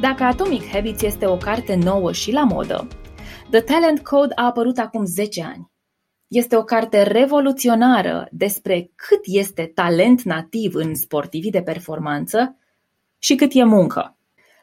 Dacă 0.00 0.22
Atomic 0.22 0.68
Habits 0.68 1.02
este 1.02 1.26
o 1.26 1.36
carte 1.36 1.74
nouă 1.74 2.12
și 2.12 2.32
la 2.32 2.44
modă, 2.44 2.88
The 3.50 3.60
Talent 3.60 4.02
Code 4.02 4.32
a 4.34 4.44
apărut 4.44 4.78
acum 4.78 5.04
10 5.04 5.42
ani. 5.42 5.70
Este 6.28 6.56
o 6.56 6.62
carte 6.62 7.02
revoluționară 7.02 8.28
despre 8.30 8.90
cât 8.94 9.20
este 9.24 9.70
talent 9.74 10.22
nativ 10.22 10.74
în 10.74 10.94
sportivii 10.94 11.50
de 11.50 11.62
performanță 11.62 12.56
și 13.18 13.34
cât 13.34 13.50
e 13.54 13.64
muncă. 13.64 14.16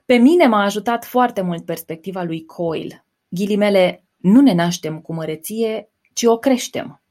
Pe 0.06 0.16
mine 0.16 0.48
m-a 0.48 0.64
ajutat 0.64 1.06
foarte 1.06 1.42
mult 1.42 1.66
perspectiva 1.66 2.24
lui 2.24 2.46
Coyle. 2.46 3.06
Ghilimele, 3.28 4.04
nu 4.18 4.42
ne 4.42 4.54
naștem 4.54 5.00
cu 5.00 5.14
măreție, 5.14 5.90
ci 6.14 6.24
o 6.24 6.38
creștem. 6.38 7.02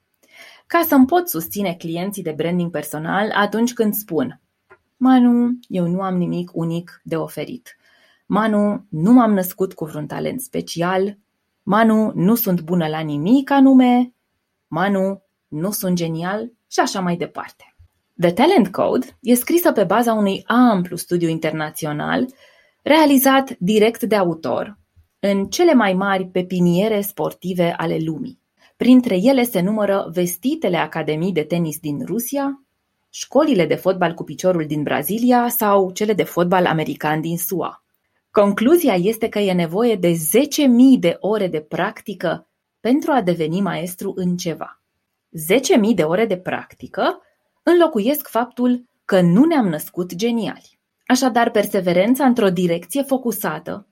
Ca 0.67 0.83
să-mi 0.87 1.07
pot 1.07 1.29
susține 1.29 1.75
clienții 1.75 2.23
de 2.23 2.33
branding 2.33 2.71
personal 2.71 3.31
atunci 3.35 3.73
când 3.73 3.95
spun 3.95 4.41
Manu, 4.97 5.59
eu 5.69 5.87
nu 5.87 6.01
am 6.01 6.17
nimic 6.17 6.51
unic 6.55 7.01
de 7.05 7.17
oferit. 7.17 7.77
Manu, 8.27 8.87
nu 8.89 9.13
m-am 9.13 9.33
născut 9.33 9.75
cu 9.75 9.85
vreun 9.85 10.07
talent 10.07 10.41
special. 10.41 11.19
Manu, 11.63 12.13
nu 12.15 12.35
sunt 12.35 12.61
bună 12.61 12.89
la 12.89 13.01
nimic 13.01 13.51
anume. 13.51 14.12
Manu, 14.75 15.23
nu 15.49 15.71
sunt 15.71 15.97
genial 15.97 16.53
și 16.71 16.81
așa 16.81 17.01
mai 17.01 17.17
departe. 17.17 17.75
The 18.21 18.33
Talent 18.33 18.69
Code 18.69 19.07
e 19.21 19.35
scrisă 19.35 19.73
pe 19.73 19.85
baza 19.85 20.13
unui 20.13 20.43
amplu 20.47 20.97
studiu 20.97 21.29
internațional 21.29 22.27
realizat 22.83 23.57
direct 23.59 24.03
de 24.03 24.17
autor 24.17 24.79
în 25.21 25.45
cele 25.45 25.75
mai 25.75 25.95
mari 25.95 26.27
pepiniere 26.27 27.01
sportive 27.01 27.75
ale 27.77 27.97
lumii. 28.05 28.41
Printre 28.77 29.17
ele 29.17 29.43
se 29.43 29.61
numără 29.61 30.11
vestitele 30.13 30.77
academii 30.77 31.33
de 31.33 31.43
tenis 31.43 31.79
din 31.79 32.05
Rusia, 32.07 32.65
școlile 33.11 33.67
de 33.67 33.75
fotbal 33.75 34.15
cu 34.15 34.25
piciorul 34.25 34.65
din 34.67 34.83
Brazilia 34.83 35.49
sau 35.49 35.91
cele 35.91 36.13
de 36.13 36.25
fotbal 36.25 36.67
american 36.67 37.21
din 37.21 37.39
SUA. 37.39 37.85
Concluzia 38.31 38.95
este 38.95 39.29
că 39.29 39.39
e 39.39 39.53
nevoie 39.53 39.95
de 39.95 40.13
10.000 40.13 40.99
de 40.99 41.17
ore 41.21 41.47
de 41.47 41.61
practică 41.61 42.47
pentru 42.83 43.13
a 43.13 43.23
deveni 43.23 43.61
maestru 43.61 44.13
în 44.17 44.37
ceva. 44.37 44.81
10.000 45.89 45.95
de 45.95 46.03
ore 46.03 46.27
de 46.27 46.37
practică 46.37 47.23
înlocuiesc 47.63 48.29
faptul 48.29 48.85
că 49.05 49.21
nu 49.21 49.45
ne-am 49.45 49.69
născut 49.69 50.15
geniali. 50.15 50.79
Așadar, 51.07 51.51
perseverența 51.51 52.25
într-o 52.25 52.49
direcție 52.49 53.03
focusată, 53.03 53.87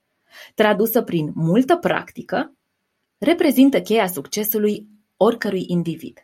tradusă 0.55 1.01
prin 1.01 1.31
multă 1.33 1.75
practică, 1.75 2.53
reprezintă 3.17 3.81
cheia 3.81 4.07
succesului 4.07 4.87
oricărui 5.17 5.65
individ. 5.67 6.19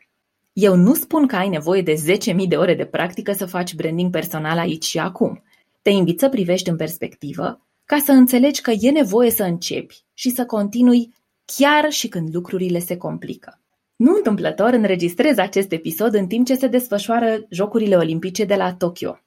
Eu 0.52 0.74
nu 0.74 0.94
spun 0.94 1.26
că 1.26 1.36
ai 1.36 1.48
nevoie 1.48 1.82
de 1.82 1.94
10.000 2.32 2.48
de 2.48 2.56
ore 2.56 2.74
de 2.74 2.84
practică 2.84 3.32
să 3.32 3.46
faci 3.46 3.74
branding 3.74 4.10
personal 4.10 4.58
aici 4.58 4.84
și 4.84 4.98
acum. 4.98 5.42
Te 5.82 5.90
invit 5.90 6.18
să 6.18 6.28
privești 6.28 6.68
în 6.68 6.76
perspectivă 6.76 7.66
ca 7.84 7.98
să 8.04 8.12
înțelegi 8.12 8.60
că 8.60 8.70
e 8.70 8.90
nevoie 8.90 9.30
să 9.30 9.42
începi 9.42 10.04
și 10.14 10.30
să 10.30 10.46
continui 10.46 11.14
chiar 11.56 11.90
și 11.90 12.08
când 12.08 12.34
lucrurile 12.34 12.78
se 12.78 12.96
complică. 12.96 13.60
Nu 13.96 14.14
întâmplător 14.14 14.72
înregistrez 14.72 15.38
acest 15.38 15.72
episod 15.72 16.14
în 16.14 16.26
timp 16.26 16.46
ce 16.46 16.54
se 16.54 16.66
desfășoară 16.66 17.46
Jocurile 17.50 17.96
Olimpice 17.96 18.44
de 18.44 18.54
la 18.54 18.74
Tokyo. 18.74 19.18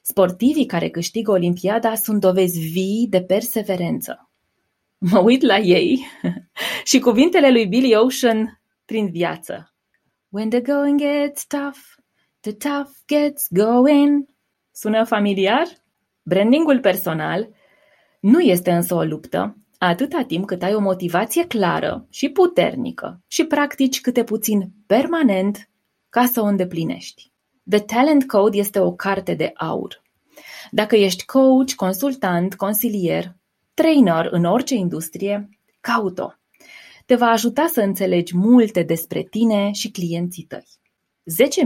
Sportivii 0.00 0.66
care 0.66 0.88
câștigă 0.88 1.30
Olimpiada 1.30 1.94
sunt 1.94 2.20
dovezi 2.20 2.58
vii 2.58 3.06
de 3.10 3.22
perseverență. 3.22 4.30
Mă 4.98 5.18
uit 5.18 5.42
la 5.42 5.56
ei 5.56 6.06
și 6.90 6.98
cuvintele 6.98 7.50
lui 7.50 7.66
Billy 7.66 7.94
Ocean 7.94 8.60
prin 8.84 9.10
viață. 9.10 9.74
When 10.28 10.48
the 10.48 10.60
going 10.60 11.00
gets 11.00 11.46
tough, 11.46 11.78
the 12.40 12.52
tough 12.52 12.90
gets 13.06 13.46
going. 13.50 14.28
Sună 14.72 15.04
familiar? 15.04 15.66
Brandingul 16.22 16.80
personal 16.80 17.48
nu 18.20 18.40
este 18.40 18.70
însă 18.72 18.94
o 18.94 19.02
luptă, 19.02 19.56
atâta 19.86 20.22
timp 20.26 20.46
cât 20.46 20.62
ai 20.62 20.74
o 20.74 20.80
motivație 20.80 21.46
clară 21.46 22.06
și 22.10 22.28
puternică 22.28 23.20
și 23.26 23.44
practici 23.44 24.00
câte 24.00 24.24
puțin 24.24 24.72
permanent 24.86 25.68
ca 26.08 26.26
să 26.26 26.40
o 26.40 26.44
îndeplinești. 26.44 27.32
The 27.70 27.80
Talent 27.80 28.26
Code 28.26 28.58
este 28.58 28.78
o 28.78 28.92
carte 28.92 29.34
de 29.34 29.52
aur. 29.54 30.02
Dacă 30.70 30.96
ești 30.96 31.24
coach, 31.24 31.72
consultant, 31.72 32.54
consilier, 32.54 33.36
trainer 33.74 34.28
în 34.30 34.44
orice 34.44 34.74
industrie, 34.74 35.48
caut-o. 35.80 36.28
Te 37.06 37.14
va 37.14 37.26
ajuta 37.26 37.66
să 37.72 37.80
înțelegi 37.80 38.36
multe 38.36 38.82
despre 38.82 39.22
tine 39.22 39.70
și 39.72 39.90
clienții 39.90 40.42
tăi. 40.44 40.66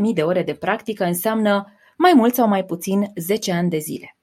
10.000 0.08 0.14
de 0.14 0.22
ore 0.22 0.42
de 0.42 0.54
practică 0.54 1.04
înseamnă 1.04 1.72
mai 1.96 2.12
mult 2.14 2.34
sau 2.34 2.48
mai 2.48 2.64
puțin 2.64 3.10
10 3.16 3.52
ani 3.52 3.70
de 3.70 3.78
zile. 3.78 4.16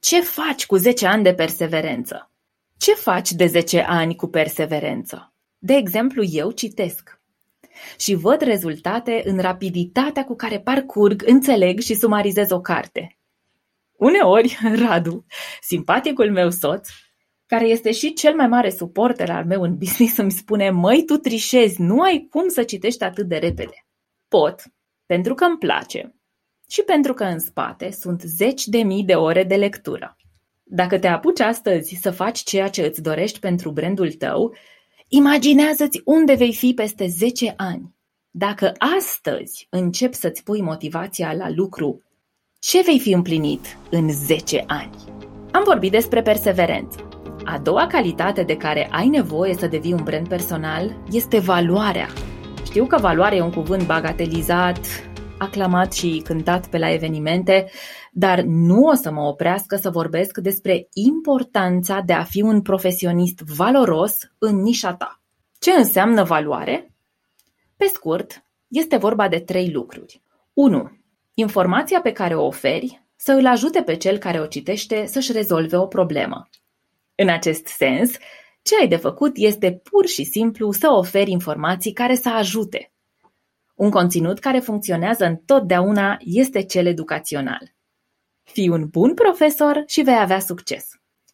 Ce 0.00 0.20
faci 0.20 0.66
cu 0.66 0.76
10 0.76 1.06
ani 1.06 1.22
de 1.22 1.34
perseverență? 1.34 2.33
Ce 2.84 2.94
faci 2.94 3.32
de 3.32 3.46
10 3.46 3.80
ani 3.80 4.16
cu 4.16 4.26
perseverență? 4.26 5.34
De 5.58 5.74
exemplu, 5.74 6.22
eu 6.22 6.50
citesc 6.50 7.20
și 7.98 8.14
văd 8.14 8.40
rezultate 8.40 9.22
în 9.24 9.38
rapiditatea 9.38 10.24
cu 10.24 10.34
care 10.34 10.60
parcurg, 10.60 11.22
înțeleg 11.26 11.80
și 11.80 11.94
sumarizez 11.94 12.50
o 12.50 12.60
carte. 12.60 13.18
Uneori, 13.92 14.58
Radu, 14.84 15.26
simpaticul 15.60 16.30
meu 16.30 16.50
soț, 16.50 16.88
care 17.46 17.66
este 17.66 17.92
și 17.92 18.12
cel 18.12 18.34
mai 18.34 18.46
mare 18.46 18.70
suporter 18.70 19.30
al 19.30 19.44
meu 19.44 19.62
în 19.62 19.76
business, 19.76 20.16
îmi 20.16 20.30
spune 20.30 20.70
Măi, 20.70 21.04
tu 21.04 21.16
trișezi, 21.16 21.80
nu 21.80 22.00
ai 22.00 22.26
cum 22.30 22.48
să 22.48 22.62
citești 22.62 23.04
atât 23.04 23.28
de 23.28 23.36
repede. 23.36 23.86
Pot, 24.28 24.62
pentru 25.06 25.34
că 25.34 25.44
îmi 25.44 25.58
place 25.58 26.14
și 26.68 26.82
pentru 26.82 27.14
că 27.14 27.24
în 27.24 27.38
spate 27.38 27.90
sunt 27.90 28.20
zeci 28.20 28.66
de 28.66 28.78
mii 28.82 29.04
de 29.04 29.14
ore 29.14 29.44
de 29.44 29.56
lectură. 29.56 30.16
Dacă 30.66 30.98
te 30.98 31.06
apuci 31.06 31.40
astăzi 31.40 31.98
să 32.02 32.10
faci 32.10 32.42
ceea 32.42 32.68
ce 32.68 32.82
îți 32.82 33.02
dorești 33.02 33.38
pentru 33.38 33.70
brandul 33.70 34.12
tău, 34.12 34.54
imaginează-ți 35.08 36.00
unde 36.04 36.34
vei 36.34 36.54
fi 36.54 36.72
peste 36.74 37.06
10 37.06 37.54
ani. 37.56 37.94
Dacă 38.30 38.72
astăzi 38.98 39.66
începi 39.70 40.16
să-ți 40.16 40.42
pui 40.42 40.60
motivația 40.60 41.32
la 41.32 41.50
lucru, 41.50 42.02
ce 42.58 42.82
vei 42.82 42.98
fi 42.98 43.12
împlinit 43.12 43.78
în 43.90 44.12
10 44.12 44.64
ani? 44.66 44.90
Am 45.52 45.62
vorbit 45.64 45.90
despre 45.90 46.22
perseverență. 46.22 47.08
A 47.44 47.58
doua 47.58 47.86
calitate 47.86 48.42
de 48.42 48.56
care 48.56 48.88
ai 48.90 49.08
nevoie 49.08 49.54
să 49.54 49.66
devii 49.66 49.92
un 49.92 50.02
brand 50.02 50.28
personal 50.28 50.96
este 51.10 51.38
valoarea. 51.38 52.08
Știu 52.64 52.86
că 52.86 52.98
valoarea 53.00 53.38
e 53.38 53.42
un 53.42 53.52
cuvânt 53.52 53.86
bagatelizat, 53.86 54.78
aclamat 55.38 55.92
și 55.92 56.22
cântat 56.24 56.66
pe 56.66 56.78
la 56.78 56.92
evenimente, 56.92 57.70
dar 58.16 58.40
nu 58.40 58.82
o 58.82 58.94
să 58.94 59.10
mă 59.10 59.20
oprească 59.20 59.76
să 59.76 59.90
vorbesc 59.90 60.38
despre 60.38 60.88
importanța 60.92 62.00
de 62.00 62.12
a 62.12 62.22
fi 62.24 62.42
un 62.42 62.62
profesionist 62.62 63.38
valoros 63.38 64.18
în 64.38 64.62
nișa 64.62 64.94
ta. 64.94 65.20
Ce 65.58 65.70
înseamnă 65.70 66.22
valoare? 66.22 66.92
Pe 67.76 67.86
scurt, 67.86 68.44
este 68.68 68.96
vorba 68.96 69.28
de 69.28 69.38
trei 69.38 69.70
lucruri. 69.70 70.22
1. 70.52 70.90
Informația 71.34 72.00
pe 72.00 72.12
care 72.12 72.34
o 72.34 72.46
oferi 72.46 73.06
să 73.16 73.32
îl 73.32 73.46
ajute 73.46 73.82
pe 73.82 73.96
cel 73.96 74.18
care 74.18 74.40
o 74.40 74.46
citește 74.46 75.06
să-și 75.06 75.32
rezolve 75.32 75.76
o 75.76 75.86
problemă. 75.86 76.48
În 77.14 77.28
acest 77.28 77.66
sens, 77.66 78.16
ce 78.62 78.74
ai 78.80 78.88
de 78.88 78.96
făcut 78.96 79.32
este 79.34 79.80
pur 79.82 80.06
și 80.06 80.24
simplu 80.24 80.70
să 80.70 80.88
oferi 80.90 81.30
informații 81.30 81.92
care 81.92 82.14
să 82.14 82.28
ajute. 82.28 82.92
Un 83.74 83.90
conținut 83.90 84.38
care 84.38 84.58
funcționează 84.58 85.24
întotdeauna 85.24 86.16
este 86.20 86.62
cel 86.62 86.86
educațional. 86.86 87.74
Fii 88.44 88.68
un 88.68 88.86
bun 88.88 89.14
profesor 89.14 89.82
și 89.86 90.02
vei 90.02 90.18
avea 90.18 90.40
succes. 90.40 90.88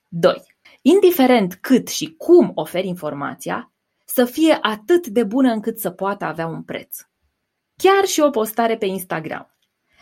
2. 0.08 0.42
Indiferent 0.82 1.54
cât 1.54 1.88
și 1.88 2.14
cum 2.18 2.52
oferi 2.54 2.86
informația, 2.86 3.72
să 4.04 4.24
fie 4.24 4.58
atât 4.60 5.06
de 5.06 5.24
bună 5.24 5.52
încât 5.52 5.78
să 5.78 5.90
poată 5.90 6.24
avea 6.24 6.46
un 6.46 6.62
preț. 6.62 6.96
Chiar 7.76 8.04
și 8.04 8.20
o 8.20 8.30
postare 8.30 8.76
pe 8.76 8.86
Instagram. 8.86 9.54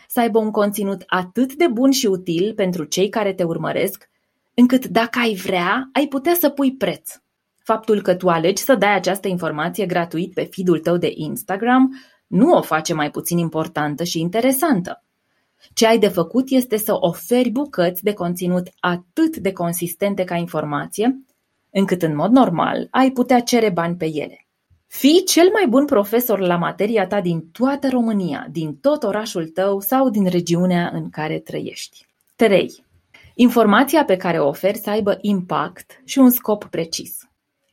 Să 0.07 0.19
aibă 0.19 0.39
un 0.39 0.51
conținut 0.51 1.03
atât 1.07 1.53
de 1.53 1.67
bun 1.67 1.91
și 1.91 2.05
util 2.05 2.53
pentru 2.53 2.83
cei 2.83 3.09
care 3.09 3.33
te 3.33 3.43
urmăresc, 3.43 4.09
încât 4.53 4.85
dacă 4.85 5.19
ai 5.19 5.33
vrea, 5.33 5.89
ai 5.93 6.07
putea 6.07 6.33
să 6.33 6.49
pui 6.49 6.75
preț. 6.75 7.15
Faptul 7.57 8.01
că 8.01 8.15
tu 8.15 8.29
alegi 8.29 8.63
să 8.63 8.75
dai 8.75 8.93
această 8.93 9.27
informație 9.27 9.85
gratuit 9.85 10.33
pe 10.33 10.43
feed-ul 10.51 10.79
tău 10.79 10.97
de 10.97 11.11
Instagram 11.15 11.97
nu 12.27 12.53
o 12.53 12.61
face 12.61 12.93
mai 12.93 13.11
puțin 13.11 13.37
importantă 13.37 14.03
și 14.03 14.19
interesantă. 14.19 15.03
Ce 15.73 15.87
ai 15.87 15.99
de 15.99 16.07
făcut 16.07 16.49
este 16.49 16.77
să 16.77 16.97
oferi 16.99 17.49
bucăți 17.49 18.03
de 18.03 18.13
conținut 18.13 18.67
atât 18.79 19.37
de 19.37 19.51
consistente 19.51 20.23
ca 20.23 20.35
informație, 20.35 21.23
încât 21.69 22.01
în 22.01 22.15
mod 22.15 22.31
normal 22.31 22.87
ai 22.91 23.11
putea 23.11 23.39
cere 23.39 23.69
bani 23.69 23.95
pe 23.95 24.05
ele. 24.05 24.47
Fii 24.87 25.23
cel 25.23 25.49
mai 25.53 25.67
bun 25.67 25.85
profesor 25.85 26.39
la 26.39 26.55
materia 26.55 27.07
ta 27.07 27.21
din 27.21 27.49
toată 27.51 27.89
România, 27.89 28.47
din 28.51 28.75
tot 28.75 29.03
orașul 29.03 29.47
tău 29.47 29.79
sau 29.79 30.09
din 30.09 30.25
regiunea 30.25 30.91
în 30.93 31.09
care 31.09 31.39
trăiești. 31.39 32.07
3. 32.35 32.85
Informația 33.35 34.05
pe 34.05 34.15
care 34.17 34.39
o 34.39 34.47
oferi 34.47 34.77
să 34.77 34.89
aibă 34.89 35.17
impact 35.21 36.01
și 36.05 36.19
un 36.19 36.29
scop 36.29 36.65
precis. 36.65 37.17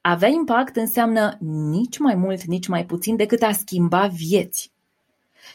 Avea 0.00 0.28
impact 0.28 0.76
înseamnă 0.76 1.36
nici 1.70 1.98
mai 1.98 2.14
mult, 2.14 2.42
nici 2.42 2.66
mai 2.66 2.84
puțin 2.84 3.16
decât 3.16 3.42
a 3.42 3.52
schimba 3.52 4.06
vieți. 4.06 4.72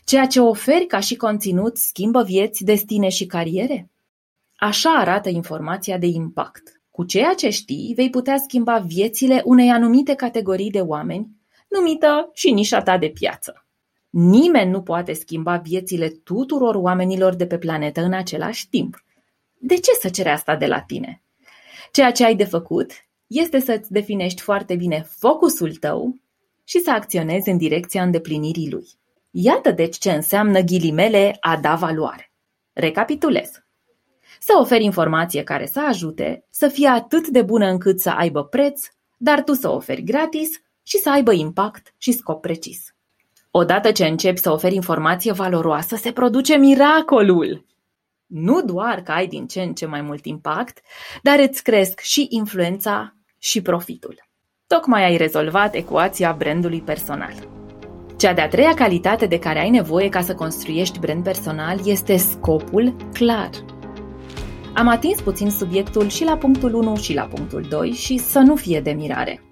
Ceea 0.03 0.25
ce 0.25 0.39
oferi 0.39 0.85
ca 0.85 0.99
și 0.99 1.15
conținut 1.15 1.77
schimbă 1.77 2.23
vieți, 2.23 2.63
destine 2.63 3.09
și 3.09 3.25
cariere? 3.25 3.89
Așa 4.55 4.89
arată 4.89 5.29
informația 5.29 5.97
de 5.97 6.05
impact. 6.05 6.81
Cu 6.91 7.03
ceea 7.03 7.33
ce 7.33 7.49
știi, 7.49 7.93
vei 7.95 8.09
putea 8.09 8.37
schimba 8.37 8.77
viețile 8.77 9.41
unei 9.45 9.69
anumite 9.69 10.13
categorii 10.13 10.71
de 10.71 10.81
oameni, 10.81 11.29
numită 11.67 12.29
și 12.33 12.51
nișa 12.51 12.81
ta 12.81 12.97
de 12.97 13.09
piață. 13.09 13.65
Nimeni 14.09 14.71
nu 14.71 14.81
poate 14.81 15.13
schimba 15.13 15.57
viețile 15.57 16.07
tuturor 16.07 16.75
oamenilor 16.75 17.35
de 17.35 17.47
pe 17.47 17.57
planetă 17.57 18.01
în 18.01 18.13
același 18.13 18.69
timp. 18.69 19.03
De 19.57 19.75
ce 19.75 19.91
să 19.99 20.09
cere 20.09 20.29
asta 20.29 20.55
de 20.55 20.65
la 20.65 20.81
tine? 20.81 21.21
Ceea 21.91 22.11
ce 22.11 22.25
ai 22.25 22.35
de 22.35 22.43
făcut 22.43 22.91
este 23.27 23.59
să-ți 23.59 23.91
definești 23.91 24.41
foarte 24.41 24.75
bine 24.75 25.05
focusul 25.09 25.75
tău 25.75 26.19
și 26.63 26.79
să 26.79 26.91
acționezi 26.91 27.49
în 27.49 27.57
direcția 27.57 28.03
îndeplinirii 28.03 28.71
lui. 28.71 28.87
Iată 29.31 29.71
deci 29.71 29.97
ce 29.97 30.11
înseamnă 30.11 30.59
ghilimele 30.59 31.37
a 31.39 31.57
da 31.57 31.75
valoare. 31.75 32.31
Recapitulez. 32.73 33.49
Să 34.39 34.53
oferi 34.59 34.83
informație 34.83 35.43
care 35.43 35.65
să 35.65 35.81
ajute, 35.87 36.45
să 36.49 36.67
fie 36.67 36.87
atât 36.87 37.27
de 37.27 37.41
bună 37.41 37.65
încât 37.65 37.99
să 37.99 38.09
aibă 38.09 38.43
preț, 38.43 38.87
dar 39.17 39.43
tu 39.43 39.53
să 39.53 39.69
oferi 39.69 40.03
gratis 40.03 40.49
și 40.83 40.97
să 40.97 41.09
aibă 41.09 41.31
impact 41.31 41.93
și 41.97 42.11
scop 42.11 42.41
precis. 42.41 42.95
Odată 43.51 43.91
ce 43.91 44.05
începi 44.05 44.39
să 44.39 44.51
oferi 44.51 44.75
informație 44.75 45.31
valoroasă, 45.31 45.95
se 45.95 46.11
produce 46.11 46.55
miracolul. 46.55 47.65
Nu 48.25 48.61
doar 48.61 49.01
că 49.01 49.11
ai 49.11 49.27
din 49.27 49.47
ce 49.47 49.61
în 49.61 49.73
ce 49.73 49.85
mai 49.85 50.01
mult 50.01 50.25
impact, 50.25 50.79
dar 51.21 51.39
îți 51.39 51.63
cresc 51.63 51.99
și 51.99 52.27
influența 52.29 53.15
și 53.37 53.61
profitul. 53.61 54.29
Tocmai 54.67 55.03
ai 55.03 55.17
rezolvat 55.17 55.75
ecuația 55.75 56.33
brandului 56.33 56.81
personal. 56.81 57.60
Cea 58.21 58.33
de-a 58.33 58.47
treia 58.47 58.73
calitate 58.73 59.25
de 59.25 59.39
care 59.39 59.59
ai 59.59 59.69
nevoie 59.69 60.09
ca 60.09 60.21
să 60.21 60.35
construiești 60.35 60.99
brand 60.99 61.23
personal 61.23 61.79
este 61.85 62.17
scopul 62.17 62.95
clar. 63.13 63.49
Am 64.73 64.87
atins 64.87 65.21
puțin 65.21 65.49
subiectul 65.49 66.07
și 66.07 66.23
la 66.23 66.37
punctul 66.37 66.73
1 66.73 66.95
și 66.95 67.13
la 67.13 67.23
punctul 67.23 67.61
2 67.69 67.91
și 67.91 68.17
să 68.17 68.39
nu 68.39 68.55
fie 68.55 68.81
de 68.81 68.91
mirare. 68.91 69.43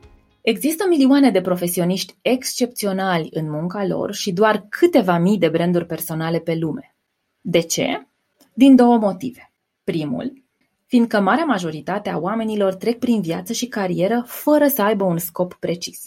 Există 0.41 0.85
milioane 0.89 1.31
de 1.31 1.41
profesioniști 1.41 2.15
excepționali 2.21 3.29
în 3.31 3.49
munca 3.49 3.85
lor 3.85 4.13
și 4.13 4.31
doar 4.31 4.65
câteva 4.69 5.17
mii 5.17 5.37
de 5.37 5.49
branduri 5.49 5.85
personale 5.85 6.39
pe 6.39 6.55
lume. 6.55 6.95
De 7.41 7.59
ce? 7.59 8.07
Din 8.53 8.75
două 8.75 8.97
motive. 8.97 9.51
Primul, 9.83 10.43
fiindcă 10.85 11.19
marea 11.19 11.45
majoritate 11.45 12.09
a 12.09 12.17
oamenilor 12.17 12.73
trec 12.73 12.99
prin 12.99 13.21
viață 13.21 13.53
și 13.53 13.67
carieră 13.67 14.23
fără 14.27 14.67
să 14.67 14.81
aibă 14.81 15.03
un 15.03 15.17
scop 15.17 15.53
precis. 15.53 16.03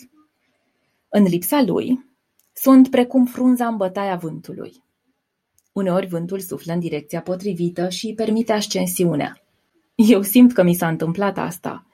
În 1.08 1.22
lipsa 1.22 1.62
lui, 1.66 2.10
sunt 2.52 2.90
precum 2.90 3.24
frunza 3.24 3.66
în 3.66 3.76
bătaia 3.76 4.16
vântului. 4.16 4.82
Uneori 5.72 6.06
vântul 6.06 6.40
suflă 6.40 6.72
în 6.72 6.78
direcția 6.78 7.20
potrivită 7.20 7.88
și 7.88 8.06
îi 8.06 8.14
permite 8.14 8.52
ascensiunea. 8.52 9.42
Eu 9.94 10.22
simt 10.22 10.52
că 10.52 10.62
mi 10.62 10.74
s-a 10.74 10.88
întâmplat 10.88 11.38
asta. 11.38 11.86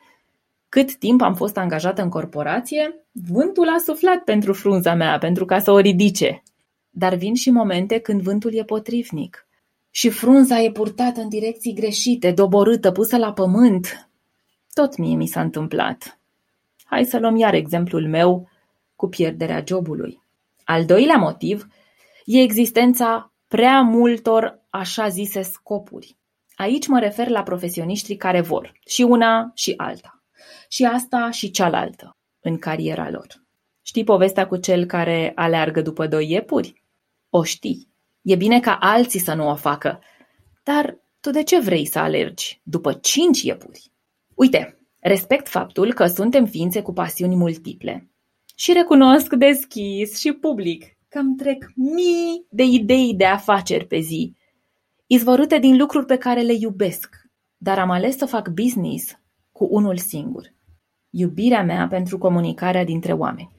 Cât 0.69 0.95
timp 0.95 1.21
am 1.21 1.35
fost 1.35 1.57
angajată 1.57 2.03
în 2.03 2.09
corporație, 2.09 3.05
vântul 3.13 3.69
a 3.69 3.79
suflat 3.85 4.25
pentru 4.25 4.53
frunza 4.53 4.95
mea, 4.95 5.19
pentru 5.19 5.45
ca 5.45 5.59
să 5.59 5.71
o 5.71 5.79
ridice. 5.79 6.43
Dar 6.91 7.15
vin 7.15 7.35
și 7.35 7.51
momente 7.51 7.99
când 7.99 8.23
vântul 8.23 8.55
e 8.55 8.65
potrivnic. 8.65 9.47
Și 9.91 10.11
frunza 10.11 10.61
e 10.61 10.71
purtată 10.71 11.21
în 11.21 11.29
direcții 11.29 11.75
greșite, 11.75 12.31
doborâtă, 12.31 12.91
pusă 12.91 13.17
la 13.17 13.33
pământ. 13.33 14.11
Tot 14.73 14.97
mie 14.97 15.17
mi 15.17 15.27
s-a 15.27 15.41
întâmplat. 15.41 16.21
Hai 16.85 17.05
să 17.05 17.19
luăm 17.19 17.37
iar 17.37 17.55
exemplul 17.55 18.09
meu 18.09 18.49
cu 18.97 19.09
pierderea 19.09 19.65
jobului. 19.67 20.23
Al 20.71 20.85
doilea 20.85 21.17
motiv 21.17 21.67
e 22.25 22.41
existența 22.41 23.33
prea 23.47 23.81
multor 23.81 24.67
așa 24.71 25.09
zise 25.09 25.43
scopuri. 25.43 26.17
Aici 26.55 26.87
mă 26.87 26.99
refer 26.99 27.29
la 27.29 27.43
profesioniștii 27.43 28.17
care 28.17 28.41
vor 28.41 28.73
și 28.87 29.03
una 29.03 29.51
și 29.55 29.75
alta. 29.77 30.23
Și 30.69 30.85
asta 30.85 31.31
și 31.31 31.51
cealaltă 31.51 32.17
în 32.41 32.59
cariera 32.59 33.11
lor. 33.11 33.27
Știi 33.83 34.05
povestea 34.05 34.47
cu 34.47 34.57
cel 34.57 34.85
care 34.85 35.33
aleargă 35.35 35.83
după 35.83 36.07
doi 36.07 36.31
iepuri? 36.31 36.85
O 37.31 37.43
știi. 37.43 37.89
E 38.23 38.37
bine 38.37 38.61
ca 38.61 38.79
alții 38.81 39.21
să 39.21 39.35
nu 39.35 39.51
o 39.51 39.55
facă. 39.55 40.01
Dar 40.63 40.99
tu 41.21 41.31
de 41.31 41.43
ce 41.43 41.61
vrei 41.61 41.87
să 41.87 41.99
alergi 41.99 42.61
după 42.63 42.93
cinci 42.93 43.43
iepuri? 43.43 43.93
Uite, 44.35 44.79
respect 44.99 45.49
faptul 45.49 45.93
că 45.93 46.07
suntem 46.07 46.47
ființe 46.47 46.83
cu 46.83 46.93
pasiuni 46.93 47.37
multiple. 47.37 48.08
Și 48.61 48.73
recunosc 48.73 49.33
deschis 49.33 50.19
și 50.19 50.33
public 50.33 50.85
că 51.09 51.19
îmi 51.19 51.37
trec 51.37 51.73
mii 51.75 52.47
de 52.51 52.63
idei 52.63 53.15
de 53.15 53.25
afaceri 53.25 53.87
pe 53.87 53.99
zi, 53.99 54.37
izvorâte 55.07 55.59
din 55.59 55.77
lucruri 55.77 56.07
pe 56.07 56.17
care 56.17 56.41
le 56.41 56.53
iubesc, 56.53 57.17
dar 57.57 57.79
am 57.79 57.91
ales 57.91 58.17
să 58.17 58.27
fac 58.27 58.49
business 58.49 59.19
cu 59.53 59.69
unul 59.71 59.97
singur. 59.97 60.55
Iubirea 61.11 61.63
mea 61.63 61.87
pentru 61.89 62.19
comunicarea 62.19 62.85
dintre 62.85 63.13
oameni. 63.13 63.57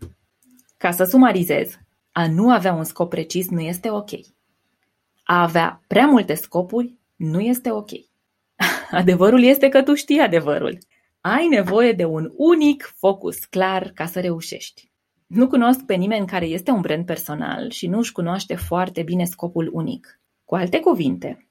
Ca 0.78 0.92
să 0.92 1.04
sumarizez, 1.04 1.78
a 2.12 2.28
nu 2.28 2.52
avea 2.52 2.74
un 2.74 2.84
scop 2.84 3.10
precis 3.10 3.50
nu 3.50 3.60
este 3.60 3.90
ok. 3.90 4.12
A 5.24 5.42
avea 5.42 5.82
prea 5.88 6.06
multe 6.06 6.34
scopuri 6.34 6.98
nu 7.16 7.40
este 7.40 7.72
ok. 7.72 7.90
Adevărul 8.92 9.44
este 9.44 9.70
că 9.70 9.84
tu 9.84 9.94
știi 9.94 10.20
adevărul. 10.20 10.78
Ai 11.22 11.48
nevoie 11.48 11.92
de 11.92 12.06
un 12.06 12.32
unic 12.36 12.94
focus 12.98 13.46
clar 13.46 13.92
ca 13.94 14.06
să 14.06 14.20
reușești. 14.20 14.89
Nu 15.30 15.48
cunosc 15.48 15.86
pe 15.86 15.94
nimeni 15.94 16.28
care 16.28 16.46
este 16.46 16.72
un 16.72 16.82
brand 16.82 17.06
personal 17.06 17.70
și 17.70 17.88
nu 17.88 17.98
își 17.98 18.12
cunoaște 18.12 18.56
foarte 18.56 19.04
bine 19.04 19.26
scopul 19.26 19.70
unic. 19.74 20.20
Cu 20.46 20.56
alte 20.56 20.80
cuvinte, 20.80 21.48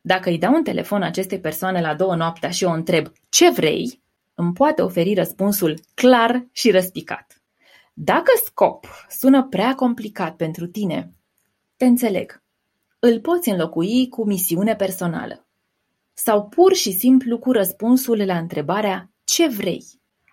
dacă 0.00 0.28
îi 0.28 0.38
dau 0.38 0.54
un 0.54 0.62
telefon 0.62 1.02
acestei 1.02 1.40
persoane 1.40 1.80
la 1.80 1.94
două 1.94 2.16
noaptea 2.16 2.50
și 2.50 2.64
o 2.64 2.70
întreb 2.70 3.06
ce 3.28 3.50
vrei, 3.50 4.02
îmi 4.34 4.52
poate 4.52 4.82
oferi 4.82 5.14
răspunsul 5.14 5.80
clar 5.94 6.46
și 6.52 6.70
răspicat. 6.70 7.42
Dacă 7.92 8.32
scop 8.44 8.86
sună 9.08 9.46
prea 9.48 9.74
complicat 9.74 10.36
pentru 10.36 10.66
tine, 10.66 11.12
te 11.76 11.84
înțeleg. 11.84 12.42
Îl 12.98 13.20
poți 13.20 13.48
înlocui 13.48 14.08
cu 14.08 14.26
misiune 14.26 14.76
personală. 14.76 15.46
Sau 16.12 16.48
pur 16.48 16.74
și 16.74 16.92
simplu 16.92 17.38
cu 17.38 17.52
răspunsul 17.52 18.24
la 18.24 18.38
întrebarea 18.38 19.10
ce 19.24 19.48
vrei. 19.48 19.84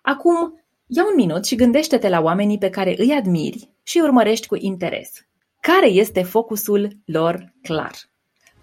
Acum, 0.01 0.58
ia 0.91 1.03
un 1.05 1.15
minut 1.15 1.45
și 1.45 1.55
gândește-te 1.55 2.09
la 2.09 2.21
oamenii 2.21 2.57
pe 2.57 2.69
care 2.69 2.95
îi 2.97 3.11
admiri 3.11 3.69
și 3.83 3.99
urmărești 4.03 4.47
cu 4.47 4.55
interes. 4.59 5.11
Care 5.61 5.87
este 5.87 6.23
focusul 6.23 6.97
lor 7.05 7.53
clar? 7.61 7.91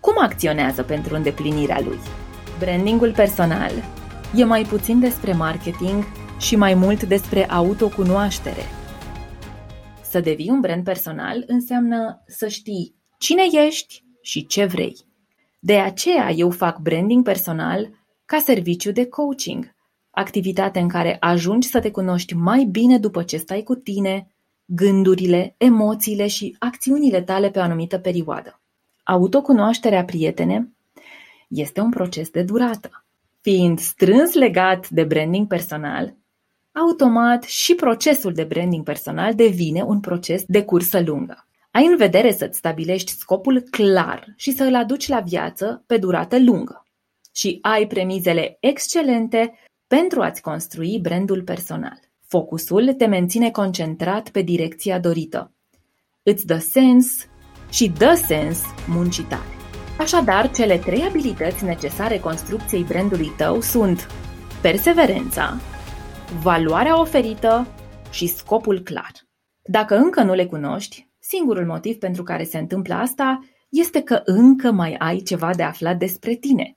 Cum 0.00 0.14
acționează 0.18 0.82
pentru 0.82 1.14
îndeplinirea 1.14 1.80
lui? 1.80 1.98
Brandingul 2.58 3.12
personal 3.12 3.72
e 4.34 4.44
mai 4.44 4.62
puțin 4.62 5.00
despre 5.00 5.32
marketing 5.32 6.04
și 6.38 6.56
mai 6.56 6.74
mult 6.74 7.02
despre 7.02 7.50
autocunoaștere. 7.50 8.62
Să 10.02 10.20
devii 10.20 10.50
un 10.50 10.60
brand 10.60 10.84
personal 10.84 11.44
înseamnă 11.46 12.22
să 12.26 12.48
știi 12.48 12.94
cine 13.18 13.42
ești 13.66 14.04
și 14.22 14.46
ce 14.46 14.64
vrei. 14.64 14.96
De 15.58 15.78
aceea 15.78 16.30
eu 16.30 16.50
fac 16.50 16.78
branding 16.78 17.24
personal 17.24 17.90
ca 18.24 18.38
serviciu 18.38 18.92
de 18.92 19.06
coaching, 19.06 19.75
activitate 20.18 20.78
în 20.78 20.88
care 20.88 21.16
ajungi 21.20 21.68
să 21.68 21.80
te 21.80 21.90
cunoști 21.90 22.34
mai 22.34 22.64
bine 22.64 22.98
după 22.98 23.22
ce 23.22 23.36
stai 23.36 23.62
cu 23.62 23.74
tine, 23.74 24.30
gândurile, 24.64 25.54
emoțiile 25.56 26.26
și 26.26 26.56
acțiunile 26.58 27.22
tale 27.22 27.50
pe 27.50 27.58
o 27.58 27.62
anumită 27.62 27.98
perioadă. 27.98 28.60
Autocunoașterea, 29.02 30.04
prietene, 30.04 30.72
este 31.48 31.80
un 31.80 31.90
proces 31.90 32.30
de 32.30 32.42
durată. 32.42 33.04
Fiind 33.40 33.78
strâns 33.78 34.34
legat 34.34 34.88
de 34.88 35.04
branding 35.04 35.46
personal, 35.46 36.14
automat 36.72 37.42
și 37.42 37.74
procesul 37.74 38.32
de 38.32 38.44
branding 38.44 38.84
personal 38.84 39.34
devine 39.34 39.82
un 39.82 40.00
proces 40.00 40.44
de 40.46 40.64
cursă 40.64 41.02
lungă. 41.06 41.46
Ai 41.70 41.86
în 41.86 41.96
vedere 41.96 42.32
să-ți 42.32 42.58
stabilești 42.58 43.12
scopul 43.12 43.60
clar 43.60 44.32
și 44.36 44.52
să 44.52 44.64
îl 44.64 44.74
aduci 44.74 45.08
la 45.08 45.20
viață 45.20 45.82
pe 45.86 45.96
durată 45.96 46.38
lungă. 46.38 46.86
Și 47.32 47.58
ai 47.62 47.86
premizele 47.86 48.56
excelente 48.60 49.52
pentru 49.86 50.20
a-ți 50.20 50.42
construi 50.42 50.98
brandul 51.02 51.42
personal. 51.42 52.00
Focusul 52.26 52.92
te 52.92 53.06
menține 53.06 53.50
concentrat 53.50 54.28
pe 54.28 54.42
direcția 54.42 54.98
dorită. 54.98 55.52
Îți 56.22 56.46
dă 56.46 56.58
sens 56.58 57.06
și 57.70 57.88
dă 57.88 58.22
sens 58.26 58.62
muncii 58.88 59.24
tale. 59.24 59.56
Așadar, 59.98 60.50
cele 60.50 60.78
trei 60.78 61.02
abilități 61.02 61.64
necesare 61.64 62.18
construcției 62.18 62.82
brandului 62.82 63.32
tău 63.36 63.60
sunt 63.60 64.06
perseverența, 64.62 65.60
valoarea 66.42 67.00
oferită 67.00 67.66
și 68.10 68.26
scopul 68.26 68.80
clar. 68.80 69.12
Dacă 69.62 69.96
încă 69.96 70.22
nu 70.22 70.34
le 70.34 70.46
cunoști, 70.46 71.08
singurul 71.18 71.66
motiv 71.66 71.96
pentru 71.96 72.22
care 72.22 72.44
se 72.44 72.58
întâmplă 72.58 72.94
asta 72.94 73.38
este 73.68 74.02
că 74.02 74.22
încă 74.24 74.70
mai 74.70 74.94
ai 74.98 75.18
ceva 75.18 75.54
de 75.54 75.62
aflat 75.62 75.98
despre 75.98 76.34
tine. 76.34 76.75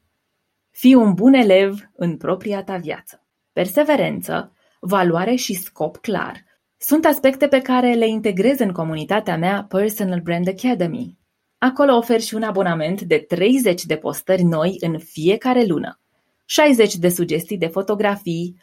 Fii 0.79 0.93
un 0.93 1.13
bun 1.13 1.33
elev 1.33 1.89
în 1.95 2.17
propria 2.17 2.63
ta 2.63 2.77
viață. 2.77 3.25
Perseverență, 3.53 4.53
valoare 4.79 5.35
și 5.35 5.53
scop 5.53 5.97
clar 5.97 6.43
sunt 6.77 7.05
aspecte 7.05 7.47
pe 7.47 7.61
care 7.61 7.93
le 7.93 8.07
integrez 8.07 8.59
în 8.59 8.71
comunitatea 8.71 9.37
mea 9.37 9.65
Personal 9.69 10.19
Brand 10.19 10.47
Academy. 10.47 11.17
Acolo 11.57 11.95
ofer 11.95 12.21
și 12.21 12.35
un 12.35 12.43
abonament 12.43 13.01
de 13.01 13.17
30 13.17 13.83
de 13.83 13.95
postări 13.95 14.43
noi 14.43 14.77
în 14.79 14.99
fiecare 14.99 15.65
lună, 15.65 15.99
60 16.45 16.95
de 16.95 17.09
sugestii 17.09 17.57
de 17.57 17.67
fotografii, 17.67 18.55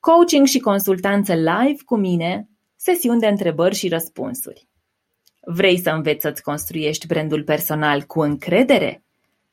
coaching 0.00 0.46
și 0.46 0.58
consultanță 0.58 1.34
live 1.34 1.82
cu 1.84 1.96
mine, 1.96 2.48
sesiuni 2.76 3.20
de 3.20 3.26
întrebări 3.26 3.74
și 3.74 3.88
răspunsuri. 3.88 4.68
Vrei 5.40 5.78
să 5.78 5.90
înveți 5.90 6.22
să-ți 6.22 6.42
construiești 6.42 7.06
brandul 7.06 7.42
personal 7.42 8.02
cu 8.02 8.20
încredere? 8.20 9.02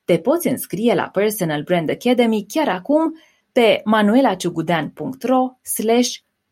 Te 0.05 0.17
poți 0.17 0.47
înscrie 0.47 0.93
la 0.93 1.03
Personal 1.03 1.61
Brand 1.61 1.89
Academy 1.89 2.45
chiar 2.47 2.67
acum 2.67 3.19
pe 3.51 3.81
manuelaciugudean.ro 3.83 5.47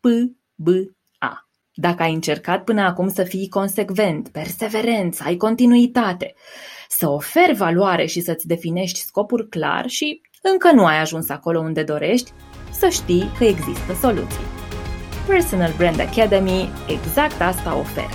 pba. 0.00 1.48
Dacă 1.74 2.02
ai 2.02 2.12
încercat 2.12 2.64
până 2.64 2.82
acum 2.82 3.08
să 3.08 3.22
fii 3.22 3.48
consecvent, 3.48 4.28
perseverent, 4.28 5.14
să 5.14 5.22
ai 5.26 5.36
continuitate, 5.36 6.34
să 6.88 7.08
oferi 7.08 7.54
valoare 7.54 8.06
și 8.06 8.20
să-ți 8.20 8.46
definești 8.46 8.98
scopuri 8.98 9.48
clar 9.48 9.88
și 9.88 10.20
încă 10.42 10.72
nu 10.72 10.84
ai 10.84 11.00
ajuns 11.00 11.28
acolo 11.28 11.60
unde 11.60 11.82
dorești, 11.82 12.32
să 12.72 12.88
știi 12.88 13.30
că 13.38 13.44
există 13.44 13.94
soluții. 14.00 14.44
Personal 15.26 15.72
Brand 15.76 16.00
Academy 16.00 16.68
exact 16.88 17.40
asta 17.40 17.78
oferă. 17.78 18.14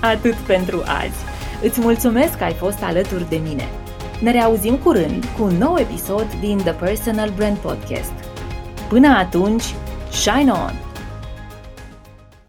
Atât 0.00 0.34
pentru 0.34 0.82
azi. 0.84 1.24
Îți 1.62 1.80
mulțumesc 1.80 2.38
că 2.38 2.44
ai 2.44 2.54
fost 2.54 2.82
alături 2.82 3.28
de 3.28 3.36
mine. 3.36 3.79
Ne 4.20 4.30
reauzim 4.30 4.76
curând 4.76 5.24
cu 5.36 5.42
un 5.42 5.56
nou 5.56 5.78
episod 5.78 6.26
din 6.40 6.58
The 6.58 6.72
Personal 6.72 7.30
Brand 7.36 7.56
Podcast. 7.56 8.12
Până 8.88 9.08
atunci, 9.08 9.64
shine 10.12 10.50
on! 10.50 10.89